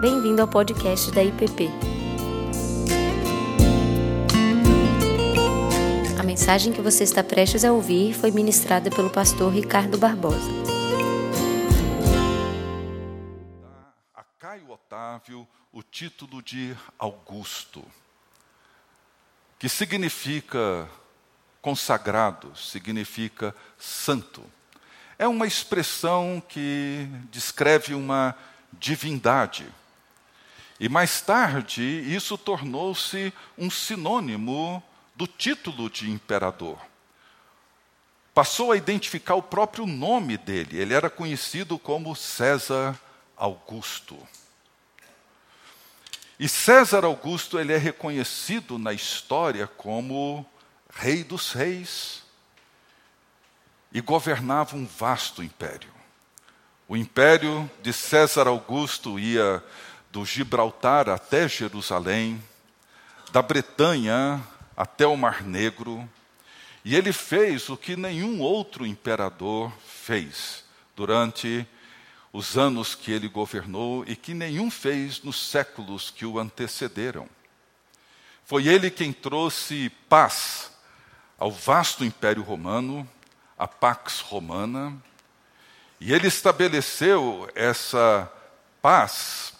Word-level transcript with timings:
Bem-vindo 0.00 0.40
ao 0.40 0.46
podcast 0.46 1.10
da 1.10 1.24
IPP. 1.24 1.68
A 6.16 6.22
mensagem 6.22 6.72
que 6.72 6.80
você 6.80 7.02
está 7.02 7.24
prestes 7.24 7.64
a 7.64 7.72
ouvir 7.72 8.14
foi 8.14 8.30
ministrada 8.30 8.90
pelo 8.90 9.10
pastor 9.10 9.52
Ricardo 9.52 9.98
Barbosa. 9.98 10.48
a 14.14 14.22
Caio 14.38 14.70
Otávio 14.70 15.48
o 15.72 15.82
título 15.82 16.40
de 16.42 16.76
Augusto, 16.96 17.84
que 19.58 19.68
significa 19.68 20.88
consagrado, 21.60 22.56
significa 22.56 23.52
santo. 23.76 24.44
É 25.18 25.26
uma 25.26 25.48
expressão 25.48 26.40
que 26.48 27.08
descreve 27.32 27.94
uma 27.94 28.36
divindade. 28.72 29.66
E 30.80 30.88
mais 30.88 31.20
tarde, 31.20 31.82
isso 31.82 32.38
tornou-se 32.38 33.32
um 33.56 33.70
sinônimo 33.70 34.82
do 35.14 35.26
título 35.26 35.90
de 35.90 36.10
imperador. 36.10 36.78
Passou 38.32 38.70
a 38.70 38.76
identificar 38.76 39.34
o 39.34 39.42
próprio 39.42 39.84
nome 39.84 40.36
dele. 40.36 40.78
Ele 40.78 40.94
era 40.94 41.10
conhecido 41.10 41.76
como 41.76 42.14
César 42.14 42.96
Augusto. 43.36 44.16
E 46.38 46.48
César 46.48 47.04
Augusto 47.04 47.58
ele 47.58 47.72
é 47.72 47.76
reconhecido 47.76 48.78
na 48.78 48.92
história 48.92 49.66
como 49.66 50.46
rei 50.94 51.24
dos 51.24 51.52
reis 51.52 52.22
e 53.92 54.00
governava 54.00 54.76
um 54.76 54.86
vasto 54.86 55.42
império. 55.42 55.90
O 56.86 56.96
império 56.96 57.68
de 57.82 57.92
César 57.92 58.46
Augusto 58.46 59.18
ia 59.18 59.62
do 60.10 60.24
Gibraltar 60.24 61.08
até 61.08 61.48
Jerusalém, 61.48 62.42
da 63.30 63.42
Bretanha 63.42 64.42
até 64.76 65.06
o 65.06 65.16
Mar 65.16 65.42
Negro, 65.42 66.08
e 66.84 66.94
ele 66.94 67.12
fez 67.12 67.68
o 67.68 67.76
que 67.76 67.96
nenhum 67.96 68.40
outro 68.40 68.86
imperador 68.86 69.72
fez 69.84 70.64
durante 70.96 71.66
os 72.32 72.56
anos 72.56 72.94
que 72.94 73.10
ele 73.10 73.28
governou 73.28 74.04
e 74.06 74.14
que 74.14 74.32
nenhum 74.32 74.70
fez 74.70 75.22
nos 75.22 75.38
séculos 75.48 76.10
que 76.10 76.24
o 76.24 76.38
antecederam. 76.38 77.28
Foi 78.44 78.66
ele 78.66 78.90
quem 78.90 79.12
trouxe 79.12 79.90
paz 80.08 80.72
ao 81.38 81.50
vasto 81.50 82.04
Império 82.04 82.42
Romano, 82.42 83.08
a 83.58 83.68
Pax 83.68 84.20
Romana, 84.20 84.96
e 86.00 86.12
ele 86.12 86.28
estabeleceu 86.28 87.50
essa 87.54 88.30
paz 88.80 89.57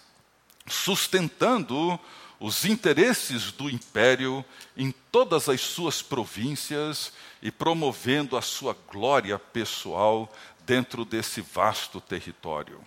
sustentando 0.69 1.99
os 2.39 2.63
interesses 2.63 3.51
do 3.51 3.69
império 3.69 4.45
em 4.77 4.91
todas 5.11 5.49
as 5.49 5.59
suas 5.59 6.01
províncias 6.01 7.11
e 7.41 7.51
promovendo 7.51 8.37
a 8.37 8.41
sua 8.41 8.75
glória 8.89 9.37
pessoal 9.37 10.31
dentro 10.65 11.03
desse 11.03 11.41
vasto 11.41 11.99
território. 11.99 12.79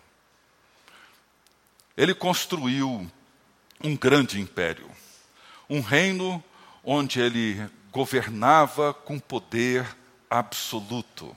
Ele 1.97 2.14
construiu 2.14 3.10
um 3.84 3.97
grande 3.97 4.41
império, 4.41 4.91
um 5.69 5.80
reino 5.80 6.42
onde 6.83 7.20
ele 7.20 7.69
governava 7.91 8.94
com 8.94 9.19
poder 9.19 9.86
absoluto, 10.30 11.36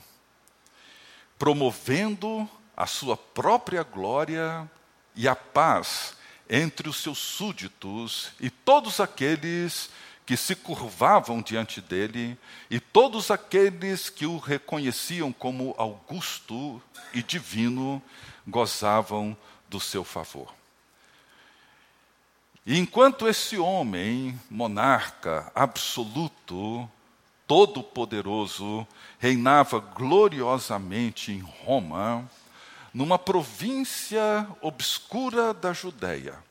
promovendo 1.37 2.49
a 2.77 2.85
sua 2.85 3.17
própria 3.17 3.83
glória 3.83 4.69
e 5.15 5.27
a 5.27 5.35
paz 5.35 6.14
entre 6.49 6.89
os 6.89 6.97
seus 6.97 7.17
súditos 7.17 8.31
e 8.39 8.49
todos 8.49 8.99
aqueles 8.99 9.89
que 10.25 10.35
se 10.35 10.55
curvavam 10.55 11.41
diante 11.41 11.79
dele 11.79 12.37
e 12.69 12.79
todos 12.79 13.29
aqueles 13.29 14.09
que 14.09 14.25
o 14.25 14.37
reconheciam 14.37 15.31
como 15.31 15.75
augusto 15.77 16.81
e 17.13 17.21
divino 17.21 18.01
gozavam 18.47 19.37
do 19.69 19.79
seu 19.79 20.03
favor. 20.03 20.53
E 22.65 22.79
enquanto 22.79 23.27
esse 23.27 23.57
homem, 23.57 24.39
monarca 24.49 25.51
absoluto, 25.53 26.89
todo-poderoso, 27.45 28.87
reinava 29.19 29.79
gloriosamente 29.79 31.31
em 31.31 31.39
Roma, 31.39 32.27
numa 32.95 33.19
província 33.19 34.47
obscura 34.61 35.53
da 35.53 35.73
Judéia, 35.73 36.41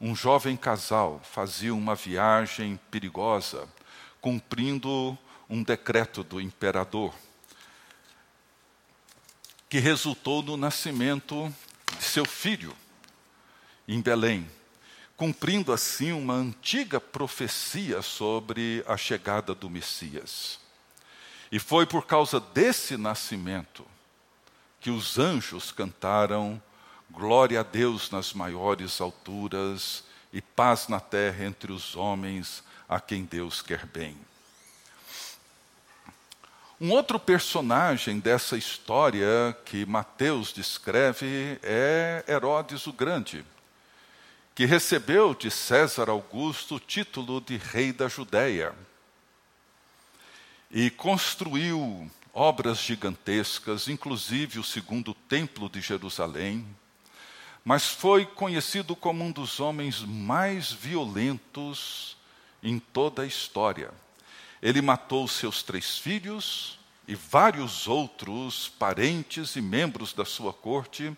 um 0.00 0.14
jovem 0.14 0.56
casal 0.56 1.20
fazia 1.24 1.74
uma 1.74 1.96
viagem 1.96 2.78
perigosa, 2.92 3.68
cumprindo 4.20 5.18
um 5.50 5.64
decreto 5.64 6.22
do 6.22 6.40
imperador, 6.40 7.12
que 9.68 9.80
resultou 9.80 10.44
no 10.44 10.56
nascimento 10.56 11.52
de 11.98 12.04
seu 12.04 12.24
filho 12.24 12.72
em 13.88 14.00
Belém, 14.00 14.48
cumprindo 15.16 15.72
assim 15.72 16.12
uma 16.12 16.34
antiga 16.34 17.00
profecia 17.00 18.00
sobre 18.00 18.84
a 18.86 18.96
chegada 18.96 19.52
do 19.56 19.68
Messias. 19.68 20.60
E 21.50 21.58
foi 21.58 21.84
por 21.84 22.06
causa 22.06 22.38
desse 22.38 22.96
nascimento 22.96 23.84
que 24.84 24.90
os 24.90 25.18
anjos 25.18 25.72
cantaram 25.72 26.60
Glória 27.10 27.60
a 27.60 27.62
Deus 27.62 28.10
nas 28.10 28.34
maiores 28.34 29.00
alturas 29.00 30.04
e 30.30 30.42
paz 30.42 30.88
na 30.88 31.00
terra 31.00 31.46
entre 31.46 31.72
os 31.72 31.96
homens 31.96 32.62
a 32.86 33.00
quem 33.00 33.24
Deus 33.24 33.62
quer 33.62 33.86
bem. 33.86 34.14
Um 36.78 36.90
outro 36.90 37.18
personagem 37.18 38.20
dessa 38.20 38.58
história 38.58 39.56
que 39.64 39.86
Mateus 39.86 40.52
descreve 40.52 41.58
é 41.62 42.22
Herodes 42.28 42.86
o 42.86 42.92
Grande, 42.92 43.42
que 44.54 44.66
recebeu 44.66 45.34
de 45.34 45.50
César 45.50 46.10
Augusto 46.10 46.74
o 46.74 46.80
título 46.80 47.40
de 47.40 47.56
rei 47.56 47.90
da 47.90 48.06
Judéia 48.06 48.74
e 50.70 50.90
construiu 50.90 52.10
obras 52.34 52.78
gigantescas, 52.78 53.88
inclusive 53.88 54.58
o 54.58 54.64
segundo 54.64 55.14
templo 55.14 55.68
de 55.68 55.80
Jerusalém 55.80 56.66
mas 57.64 57.88
foi 57.88 58.26
conhecido 58.26 58.94
como 58.94 59.24
um 59.24 59.32
dos 59.32 59.58
homens 59.58 60.00
mais 60.00 60.70
violentos 60.70 62.16
em 62.62 62.78
toda 62.78 63.22
a 63.22 63.26
história. 63.26 63.90
Ele 64.60 64.82
matou 64.82 65.26
seus 65.26 65.62
três 65.62 65.98
filhos 65.98 66.78
e 67.08 67.14
vários 67.14 67.88
outros 67.88 68.68
parentes 68.68 69.56
e 69.56 69.62
membros 69.62 70.12
da 70.12 70.24
sua 70.26 70.52
corte, 70.52 71.16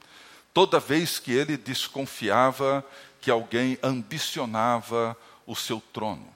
toda 0.55 0.78
vez 0.78 1.19
que 1.19 1.32
ele 1.32 1.56
desconfiava 1.56 2.84
que 3.21 3.31
alguém 3.31 3.76
ambicionava 3.82 5.16
o 5.44 5.56
seu 5.56 5.82
trono. 5.93 6.36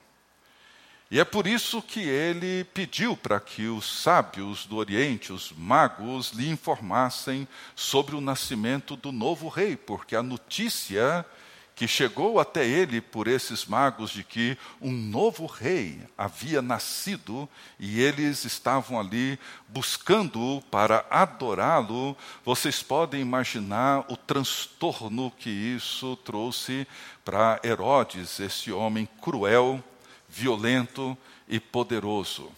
E 1.11 1.19
é 1.19 1.25
por 1.25 1.45
isso 1.45 1.81
que 1.81 1.99
ele 1.99 2.63
pediu 2.63 3.17
para 3.17 3.37
que 3.37 3.67
os 3.67 4.01
sábios 4.01 4.65
do 4.65 4.77
Oriente, 4.77 5.33
os 5.33 5.51
magos, 5.51 6.31
lhe 6.31 6.49
informassem 6.49 7.45
sobre 7.75 8.15
o 8.15 8.21
nascimento 8.21 8.95
do 8.95 9.11
novo 9.11 9.49
rei, 9.49 9.75
porque 9.75 10.15
a 10.15 10.23
notícia 10.23 11.25
que 11.75 11.85
chegou 11.85 12.39
até 12.39 12.65
ele 12.65 13.01
por 13.01 13.27
esses 13.27 13.65
magos 13.65 14.11
de 14.11 14.23
que 14.23 14.57
um 14.79 14.89
novo 14.89 15.47
rei 15.47 16.01
havia 16.17 16.61
nascido 16.61 17.49
e 17.77 17.99
eles 17.99 18.45
estavam 18.45 18.97
ali 18.97 19.37
buscando-o 19.67 20.61
para 20.61 21.05
adorá-lo, 21.09 22.15
vocês 22.45 22.81
podem 22.81 23.19
imaginar 23.19 24.05
o 24.07 24.15
transtorno 24.15 25.29
que 25.37 25.49
isso 25.49 26.15
trouxe 26.17 26.87
para 27.25 27.59
Herodes, 27.65 28.39
esse 28.39 28.71
homem 28.71 29.09
cruel 29.21 29.83
violento 30.31 31.17
e 31.47 31.59
poderoso. 31.59 32.51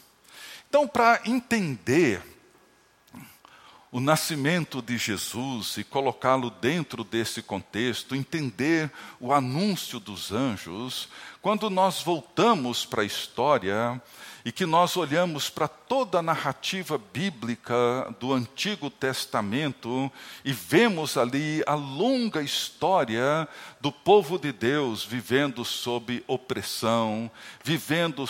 Então, 0.70 0.88
para 0.88 1.22
entender 1.26 2.22
o 3.92 4.00
nascimento 4.00 4.82
de 4.82 4.98
Jesus 4.98 5.78
e 5.78 5.84
colocá-lo 5.84 6.50
dentro 6.50 7.04
desse 7.04 7.44
contexto, 7.44 8.16
entender 8.16 8.92
o 9.20 9.32
anúncio 9.32 10.00
dos 10.00 10.32
anjos, 10.32 11.08
quando 11.44 11.70
nós 11.70 12.02
voltamos 12.02 12.86
para 12.86 13.02
a 13.02 13.06
história 13.06 14.02
e 14.46 14.52
que 14.52 14.66
nós 14.66 14.98
olhamos 14.98 15.50
para 15.50 15.68
toda 15.68 16.20
a 16.20 16.22
narrativa 16.22 16.98
bíblica 16.98 18.14
do 18.20 18.34
Antigo 18.34 18.90
Testamento 18.90 20.12
e 20.44 20.52
vemos 20.52 21.18
ali 21.18 21.64
a 21.66 21.76
longa 21.76 22.42
história 22.42 23.48
do 23.80 23.92
povo 23.92 24.38
de 24.38 24.52
Deus 24.52 25.06
vivendo 25.06 25.64
sob 25.64 26.24
opressão, 26.28 27.32
vivendo 27.64 28.26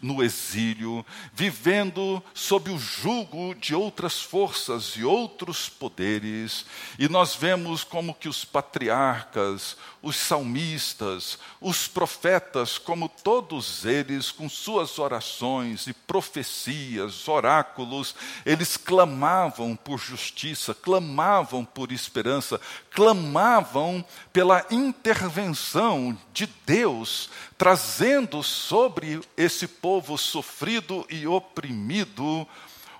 no 0.00 0.22
exílio, 0.22 1.04
vivendo 1.32 2.22
sob 2.32 2.70
o 2.70 2.78
jugo 2.78 3.54
de 3.54 3.74
outras 3.74 4.20
forças 4.20 4.94
e 4.96 5.04
outros 5.04 5.68
poderes, 5.68 6.64
e 6.98 7.08
nós 7.08 7.34
vemos 7.34 7.82
como 7.82 8.14
que 8.14 8.28
os 8.28 8.44
patriarcas, 8.44 9.76
os 10.02 10.16
salmistas, 10.16 11.38
os 11.60 11.88
profetas, 11.88 12.55
como 12.78 13.08
todos 13.08 13.84
eles, 13.84 14.30
com 14.30 14.48
suas 14.48 14.98
orações 14.98 15.86
e 15.86 15.92
profecias, 15.92 17.28
oráculos, 17.28 18.14
eles 18.44 18.76
clamavam 18.76 19.76
por 19.76 19.98
justiça, 19.98 20.74
clamavam 20.74 21.64
por 21.64 21.92
esperança, 21.92 22.60
clamavam 22.90 24.04
pela 24.32 24.64
intervenção 24.70 26.16
de 26.32 26.46
Deus, 26.64 27.28
trazendo 27.58 28.42
sobre 28.42 29.20
esse 29.36 29.66
povo 29.66 30.16
sofrido 30.16 31.06
e 31.10 31.26
oprimido 31.26 32.46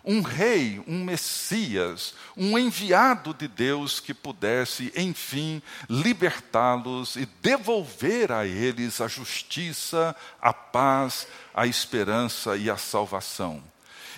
um 0.06 0.22
rei, 0.22 0.80
um 0.86 1.02
Messias, 1.04 2.14
um 2.36 2.56
enviado 2.56 3.34
de 3.34 3.48
Deus 3.48 3.98
que 3.98 4.14
pudesse, 4.14 4.92
enfim, 4.94 5.60
libertá-los 5.90 7.16
e 7.16 7.26
devolver 7.42 8.30
a 8.30 8.46
eles 8.46 9.00
a 9.00 9.08
justiça, 9.08 10.14
a 10.40 10.52
paz, 10.52 11.26
a 11.52 11.66
esperança 11.66 12.56
e 12.56 12.70
a 12.70 12.76
salvação. 12.76 13.60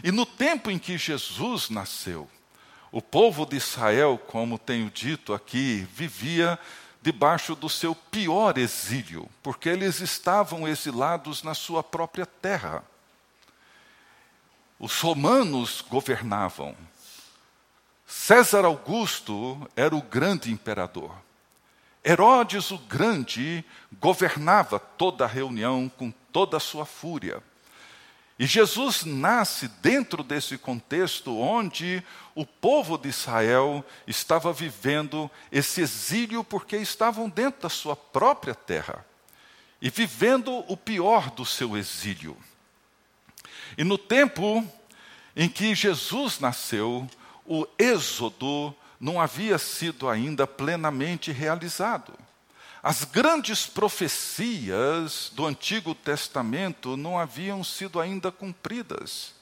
E 0.05 0.13
no 0.13 0.27
tempo 0.27 0.71
em 0.71 0.79
que 0.79 0.99
Jesus 0.99 1.71
nasceu, 1.71 2.29
o 2.93 3.01
povo 3.01 3.47
de 3.47 3.57
Israel, 3.57 4.21
como 4.27 4.59
tenho 4.59 4.91
dito 4.91 5.33
aqui, 5.33 5.87
vivia 5.95 6.59
debaixo 7.01 7.55
do 7.55 7.69
seu 7.69 7.95
pior 7.95 8.59
exílio, 8.59 9.29
porque 9.43 9.69
eles 9.69 10.01
estavam 10.01 10.69
exilados 10.69 11.43
na 11.43 11.55
sua 11.55 11.83
própria 11.83 12.27
terra. 12.27 12.85
Os 14.79 15.01
romanos 15.01 15.85
governavam. 15.89 16.77
César 18.07 18.65
Augusto 18.65 19.69
era 19.75 19.95
o 19.95 20.03
grande 20.03 20.51
imperador. 20.51 21.15
Herodes 22.05 22.71
o 22.71 22.79
Grande 22.79 23.65
governava 24.01 24.79
toda 24.79 25.25
a 25.25 25.29
reunião 25.29 25.91
com 25.95 26.11
toda 26.33 26.57
a 26.57 26.61
sua 26.61 26.87
fúria. 26.87 27.43
E 28.39 28.47
Jesus 28.47 29.05
nasce 29.05 29.67
dentro 29.83 30.23
desse 30.23 30.57
contexto 30.57 31.37
onde 31.37 32.03
o 32.37 32.47
povo 32.47 32.97
de 32.97 33.09
Israel 33.09 33.85
estava 34.07 34.53
vivendo 34.53 35.29
esse 35.51 35.81
exílio 35.81 36.45
porque 36.45 36.77
estavam 36.77 37.29
dentro 37.29 37.63
da 37.63 37.69
sua 37.69 37.97
própria 37.97 38.55
terra 38.55 39.05
e 39.83 39.91
vivendo 39.91 40.65
o 40.69 40.77
pior 40.77 41.31
do 41.31 41.45
seu 41.45 41.77
exílio. 41.77 42.37
E 43.77 43.85
no 43.85 43.99
tempo 43.99 44.67
em 45.37 45.49
que 45.49 45.75
Jesus 45.75 46.41
nasceu, 46.41 47.09
o 47.45 47.67
êxodo 47.79 48.75
não 49.01 49.21
havia 49.21 49.59
sido 49.59 50.09
ainda 50.09 50.47
plenamente 50.47 51.31
realizado. 51.31 52.13
As 52.83 53.05
grandes 53.05 53.67
profecias 53.67 55.31
do 55.35 55.47
Antigo 55.47 55.95
Testamento 55.95 56.97
não 56.97 57.19
haviam 57.19 57.63
sido 57.65 58.01
ainda 58.01 58.31
cumpridas. 58.31 59.35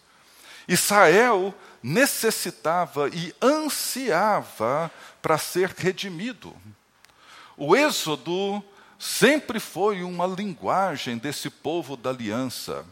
Israel 0.67 1.55
necessitava 1.83 3.09
e 3.09 3.35
ansiava 3.41 4.91
para 5.23 5.39
ser 5.39 5.71
redimido. 5.71 6.55
O 7.57 7.77
Êxodo 7.77 8.63
sempre 8.99 9.61
foi 9.61 10.03
uma 10.03 10.27
linguagem 10.27 11.19
desse 11.19 11.49
povo 11.49 11.97
da 11.97 12.11
aliança. 12.11 12.85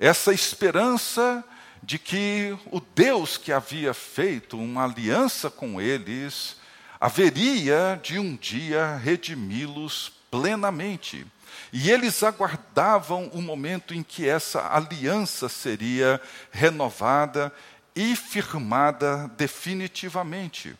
Essa 0.00 0.32
esperança 0.32 1.44
de 1.82 1.98
que 1.98 2.56
o 2.72 2.80
Deus 2.80 3.36
que 3.36 3.52
havia 3.52 3.92
feito 3.92 4.58
uma 4.58 4.84
aliança 4.84 5.50
com 5.50 5.78
eles 5.78 6.56
haveria 6.98 8.00
de 8.02 8.18
um 8.18 8.34
dia 8.34 8.96
redimi-los 8.96 10.10
plenamente. 10.30 11.26
E 11.70 11.90
eles 11.90 12.22
aguardavam 12.22 13.26
o 13.34 13.42
momento 13.42 13.92
em 13.92 14.02
que 14.02 14.26
essa 14.26 14.74
aliança 14.74 15.50
seria 15.50 16.18
renovada 16.50 17.52
e 17.94 18.16
firmada 18.16 19.30
definitivamente. 19.36 20.74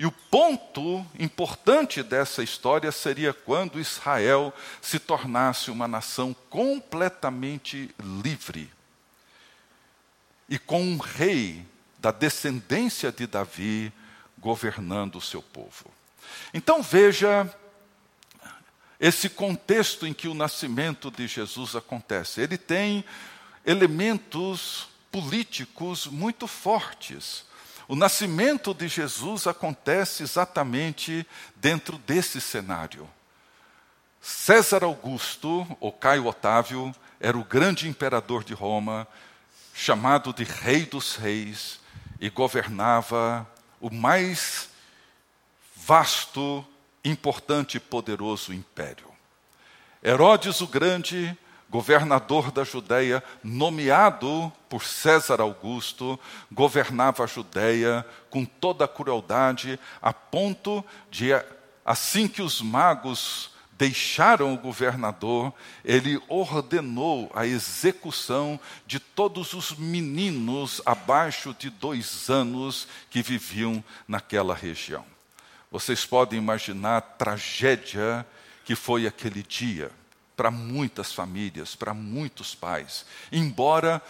E 0.00 0.06
o 0.06 0.10
ponto 0.10 1.06
importante 1.18 2.02
dessa 2.02 2.42
história 2.42 2.90
seria 2.90 3.34
quando 3.34 3.78
Israel 3.78 4.50
se 4.80 4.98
tornasse 4.98 5.70
uma 5.70 5.86
nação 5.86 6.34
completamente 6.48 7.94
livre. 8.02 8.72
E 10.48 10.58
com 10.58 10.82
um 10.82 10.96
rei 10.96 11.66
da 11.98 12.10
descendência 12.10 13.12
de 13.12 13.26
Davi 13.26 13.92
governando 14.38 15.16
o 15.16 15.20
seu 15.20 15.42
povo. 15.42 15.90
Então 16.54 16.82
veja 16.82 17.54
esse 18.98 19.28
contexto 19.28 20.06
em 20.06 20.14
que 20.14 20.28
o 20.28 20.34
nascimento 20.34 21.10
de 21.10 21.26
Jesus 21.26 21.76
acontece. 21.76 22.40
Ele 22.40 22.56
tem 22.56 23.04
elementos 23.66 24.88
políticos 25.12 26.06
muito 26.06 26.46
fortes. 26.46 27.49
O 27.90 27.96
nascimento 27.96 28.72
de 28.72 28.86
Jesus 28.86 29.48
acontece 29.48 30.22
exatamente 30.22 31.26
dentro 31.56 31.98
desse 31.98 32.40
cenário. 32.40 33.10
César 34.20 34.84
Augusto, 34.84 35.66
ou 35.80 35.92
Caio 35.92 36.26
Otávio, 36.26 36.94
era 37.18 37.36
o 37.36 37.42
grande 37.42 37.88
imperador 37.88 38.44
de 38.44 38.54
Roma, 38.54 39.08
chamado 39.74 40.32
de 40.32 40.44
Rei 40.44 40.86
dos 40.86 41.16
Reis, 41.16 41.80
e 42.20 42.30
governava 42.30 43.44
o 43.80 43.92
mais 43.92 44.68
vasto, 45.74 46.64
importante 47.04 47.78
e 47.78 47.80
poderoso 47.80 48.54
império. 48.54 49.10
Herodes 50.00 50.60
o 50.60 50.66
Grande 50.68 51.36
governador 51.70 52.50
da 52.50 52.64
Judéia, 52.64 53.22
nomeado 53.44 54.52
por 54.68 54.84
César 54.84 55.40
Augusto, 55.40 56.18
governava 56.50 57.22
a 57.22 57.28
Judéia 57.28 58.04
com 58.28 58.44
toda 58.44 58.84
a 58.84 58.88
crueldade, 58.88 59.78
a 60.02 60.12
ponto 60.12 60.84
de, 61.10 61.28
assim 61.84 62.26
que 62.26 62.42
os 62.42 62.60
magos 62.60 63.52
deixaram 63.78 64.52
o 64.52 64.58
governador, 64.58 65.54
ele 65.84 66.20
ordenou 66.28 67.30
a 67.34 67.46
execução 67.46 68.58
de 68.84 68.98
todos 68.98 69.54
os 69.54 69.74
meninos 69.74 70.82
abaixo 70.84 71.54
de 71.58 71.70
dois 71.70 72.28
anos 72.28 72.86
que 73.08 73.22
viviam 73.22 73.82
naquela 74.06 74.54
região. 74.54 75.04
Vocês 75.70 76.04
podem 76.04 76.38
imaginar 76.38 76.96
a 76.96 77.00
tragédia 77.00 78.26
que 78.64 78.74
foi 78.74 79.06
aquele 79.06 79.42
dia 79.42 79.90
para 80.40 80.50
muitas 80.50 81.12
famílias, 81.12 81.76
para 81.76 81.92
muitos 81.92 82.54
pais. 82.54 83.04
Embora 83.30 84.00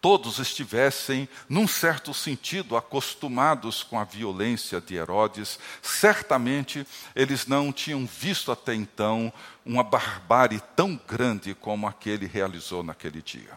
todos 0.00 0.40
estivessem, 0.40 1.28
num 1.48 1.68
certo 1.68 2.12
sentido, 2.12 2.76
acostumados 2.76 3.84
com 3.84 3.96
a 3.96 4.02
violência 4.02 4.80
de 4.80 4.96
Herodes, 4.96 5.60
certamente 5.80 6.84
eles 7.14 7.46
não 7.46 7.72
tinham 7.72 8.04
visto 8.04 8.50
até 8.50 8.74
então 8.74 9.32
uma 9.64 9.84
barbárie 9.84 10.60
tão 10.74 11.00
grande 11.06 11.54
como 11.54 11.86
a 11.86 11.92
que 11.92 12.10
ele 12.10 12.26
realizou 12.26 12.82
naquele 12.82 13.22
dia. 13.22 13.56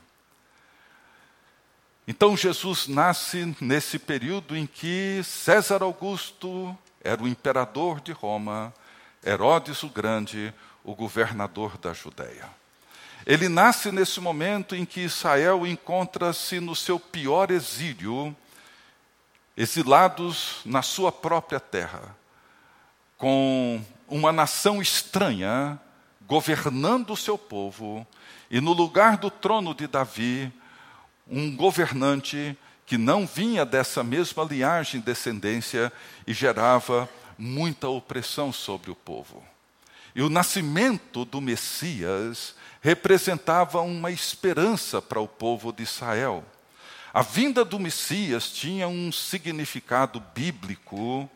Então 2.07 2.37
Jesus 2.37 2.87
nasce 2.87 3.57
nesse 3.59 3.97
período 3.97 4.55
em 4.55 4.67
que 4.67 5.23
César 5.23 5.81
Augusto 5.81 6.77
era 7.03 7.23
o 7.23 7.27
imperador 7.27 7.99
de 7.99 8.11
Roma, 8.11 8.71
Herodes 9.25 9.81
o 9.81 9.89
Grande, 9.89 10.53
o 10.83 10.93
governador 10.95 11.77
da 11.77 11.93
Judéia. 11.93 12.49
Ele 13.25 13.47
nasce 13.47 13.91
nesse 13.91 14.19
momento 14.19 14.75
em 14.75 14.85
que 14.85 15.01
Israel 15.01 15.65
encontra-se 15.65 16.59
no 16.59 16.75
seu 16.75 16.99
pior 16.99 17.51
exílio, 17.51 18.35
exilados 19.55 20.57
na 20.65 20.81
sua 20.81 21.11
própria 21.11 21.59
terra, 21.59 22.15
com 23.17 23.81
uma 24.07 24.33
nação 24.33 24.81
estranha 24.81 25.79
governando 26.27 27.11
o 27.11 27.17
seu 27.17 27.37
povo, 27.37 28.05
e 28.49 28.59
no 28.59 28.73
lugar 28.73 29.17
do 29.17 29.29
trono 29.29 29.73
de 29.73 29.87
Davi, 29.87 30.51
um 31.27 31.55
governante 31.55 32.57
que 32.85 32.97
não 32.97 33.25
vinha 33.25 33.65
dessa 33.65 34.03
mesma 34.03 34.43
linhagem 34.43 34.99
descendência 34.99 35.91
e 36.27 36.33
gerava 36.33 37.09
muita 37.37 37.87
opressão 37.87 38.51
sobre 38.51 38.91
o 38.91 38.95
povo. 38.95 39.43
E 40.15 40.21
o 40.21 40.29
nascimento 40.29 41.25
do 41.25 41.41
Messias 41.41 42.55
representava 42.81 43.81
uma 43.81 44.11
esperança 44.11 45.01
para 45.01 45.19
o 45.19 45.27
povo 45.27 45.71
de 45.71 45.83
Israel. 45.83 46.43
A 47.13 47.21
vinda 47.21 47.63
do 47.63 47.79
Messias 47.79 48.49
tinha 48.51 48.87
um 48.87 49.11
significado 49.11 50.19
bíblico. 50.33 51.29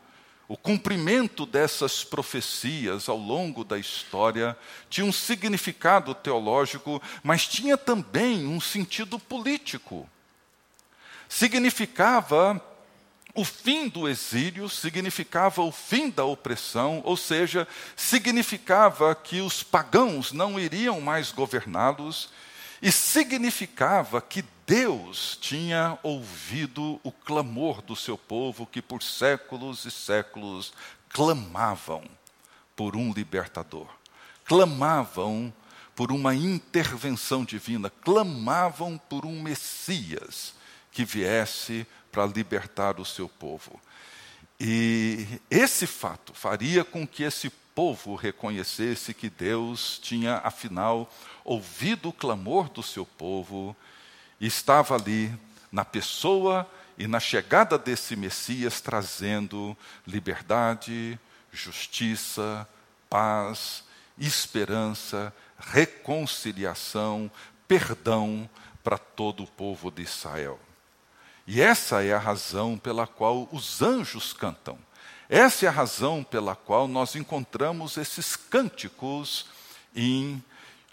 O 0.46 0.56
cumprimento 0.56 1.44
dessas 1.44 2.04
profecias 2.04 3.08
ao 3.08 3.16
longo 3.16 3.64
da 3.64 3.78
história 3.78 4.56
tinha 4.88 5.04
um 5.04 5.12
significado 5.12 6.14
teológico, 6.14 7.02
mas 7.22 7.46
tinha 7.46 7.76
também 7.76 8.46
um 8.46 8.60
sentido 8.60 9.18
político. 9.18 10.08
Significava 11.28 12.62
o 13.38 13.44
fim 13.44 13.88
do 13.88 14.08
exílio 14.08 14.68
significava 14.68 15.62
o 15.62 15.70
fim 15.70 16.10
da 16.10 16.24
opressão, 16.24 17.00
ou 17.04 17.16
seja, 17.16 17.68
significava 17.94 19.14
que 19.14 19.40
os 19.40 19.62
pagãos 19.62 20.32
não 20.32 20.58
iriam 20.58 21.00
mais 21.00 21.30
governá-los, 21.30 22.30
e 22.82 22.90
significava 22.90 24.20
que 24.20 24.44
Deus 24.66 25.38
tinha 25.40 25.96
ouvido 26.02 26.98
o 27.04 27.12
clamor 27.12 27.80
do 27.80 27.94
seu 27.94 28.18
povo 28.18 28.66
que 28.66 28.82
por 28.82 29.04
séculos 29.04 29.84
e 29.84 29.90
séculos 29.92 30.72
clamavam 31.08 32.02
por 32.74 32.96
um 32.96 33.12
libertador, 33.12 33.86
clamavam 34.44 35.54
por 35.94 36.10
uma 36.10 36.34
intervenção 36.34 37.44
divina, 37.44 37.88
clamavam 38.02 38.98
por 39.08 39.24
um 39.24 39.40
Messias 39.40 40.58
que 40.90 41.04
viesse 41.04 41.86
para 42.10 42.26
libertar 42.26 43.00
o 43.00 43.04
seu 43.04 43.28
povo. 43.28 43.80
E 44.60 45.40
esse 45.50 45.86
fato 45.86 46.34
faria 46.34 46.84
com 46.84 47.06
que 47.06 47.22
esse 47.22 47.50
povo 47.78 48.16
reconhecesse 48.16 49.14
que 49.14 49.30
Deus 49.30 50.00
tinha, 50.02 50.38
afinal, 50.38 51.08
ouvido 51.44 52.08
o 52.08 52.12
clamor 52.12 52.68
do 52.68 52.82
seu 52.82 53.06
povo 53.06 53.76
e 54.40 54.46
estava 54.46 54.96
ali 54.96 55.32
na 55.70 55.84
pessoa 55.84 56.68
e 56.98 57.06
na 57.06 57.20
chegada 57.20 57.78
desse 57.78 58.16
Messias 58.16 58.80
trazendo 58.80 59.76
liberdade, 60.04 61.16
justiça, 61.52 62.68
paz, 63.08 63.84
esperança, 64.18 65.32
reconciliação, 65.56 67.30
perdão 67.68 68.50
para 68.82 68.98
todo 68.98 69.44
o 69.44 69.46
povo 69.46 69.90
de 69.90 70.02
Israel. 70.02 70.58
E 71.50 71.62
essa 71.62 72.04
é 72.04 72.12
a 72.12 72.18
razão 72.18 72.76
pela 72.76 73.06
qual 73.06 73.48
os 73.50 73.80
anjos 73.80 74.34
cantam. 74.34 74.78
Essa 75.30 75.64
é 75.64 75.68
a 75.70 75.72
razão 75.72 76.22
pela 76.22 76.54
qual 76.54 76.86
nós 76.86 77.16
encontramos 77.16 77.96
esses 77.96 78.36
cânticos 78.36 79.46
em 79.96 80.44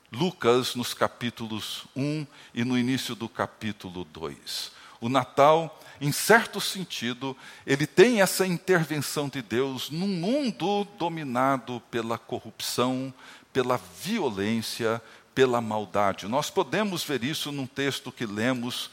Lucas, 0.10 0.74
nos 0.74 0.94
capítulos 0.94 1.86
1 1.94 2.26
e 2.54 2.64
no 2.64 2.78
início 2.78 3.16
do 3.16 3.28
capítulo 3.28 4.06
2. 4.06 4.72
O 5.02 5.10
Natal, 5.10 5.78
em 6.00 6.14
certo 6.14 6.62
sentido, 6.62 7.36
ele 7.68 7.86
tem 7.86 8.22
essa 8.22 8.48
intervenção 8.48 9.28
de 9.28 9.42
Deus 9.42 9.90
num 9.90 10.08
mundo 10.08 10.88
dominado 10.98 11.84
pela 11.92 12.18
corrupção, 12.18 13.14
pela 13.52 13.78
violência, 14.02 15.02
pela 15.34 15.60
maldade. 15.60 16.30
Nós 16.30 16.50
podemos 16.50 17.04
ver 17.04 17.26
isso 17.26 17.52
num 17.52 17.68
texto 17.68 18.10
que 18.10 18.26
lemos 18.26 18.90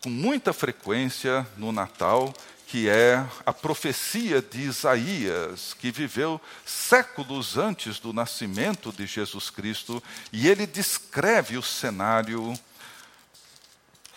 com 0.00 0.08
muita 0.08 0.52
frequência 0.52 1.46
no 1.56 1.72
Natal, 1.72 2.32
que 2.66 2.88
é 2.88 3.26
a 3.44 3.52
profecia 3.52 4.40
de 4.40 4.60
Isaías, 4.60 5.74
que 5.74 5.90
viveu 5.90 6.40
séculos 6.64 7.58
antes 7.58 7.98
do 7.98 8.12
nascimento 8.12 8.92
de 8.92 9.06
Jesus 9.06 9.50
Cristo, 9.50 10.02
e 10.32 10.48
ele 10.48 10.66
descreve 10.66 11.58
o 11.58 11.62
cenário 11.62 12.54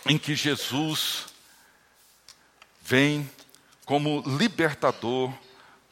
em 0.05 0.17
que 0.17 0.35
Jesus 0.35 1.25
vem 2.81 3.29
como 3.85 4.23
libertador 4.37 5.33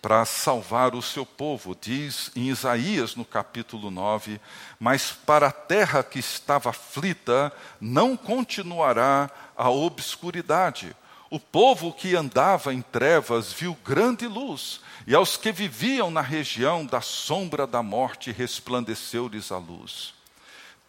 para 0.02 0.26
salvar 0.26 0.96
o 0.96 1.02
seu 1.02 1.26
povo. 1.26 1.78
Diz 1.80 2.32
em 2.36 2.50
Isaías, 2.50 3.16
no 3.16 3.24
capítulo 3.24 3.92
9: 3.92 4.42
Mas 4.80 5.12
para 5.12 5.48
a 5.48 5.52
terra 5.52 6.04
que 6.04 6.20
estava 6.20 6.72
aflita, 6.72 7.54
não 7.80 8.18
continuará 8.18 9.30
a 9.56 9.70
obscuridade. 9.70 10.96
O 11.30 11.40
povo 11.40 11.94
que 11.94 12.16
andava 12.16 12.74
em 12.74 12.82
trevas 12.82 13.54
viu 13.54 13.78
grande 13.86 14.28
luz, 14.28 14.82
e 15.08 15.16
aos 15.16 15.38
que 15.38 15.52
viviam 15.52 16.12
na 16.12 16.20
região 16.20 16.86
da 16.86 17.00
sombra 17.00 17.66
da 17.66 17.82
morte 17.82 18.32
resplandeceu-lhes 18.32 19.50
a 19.52 19.58
luz. 19.58 20.14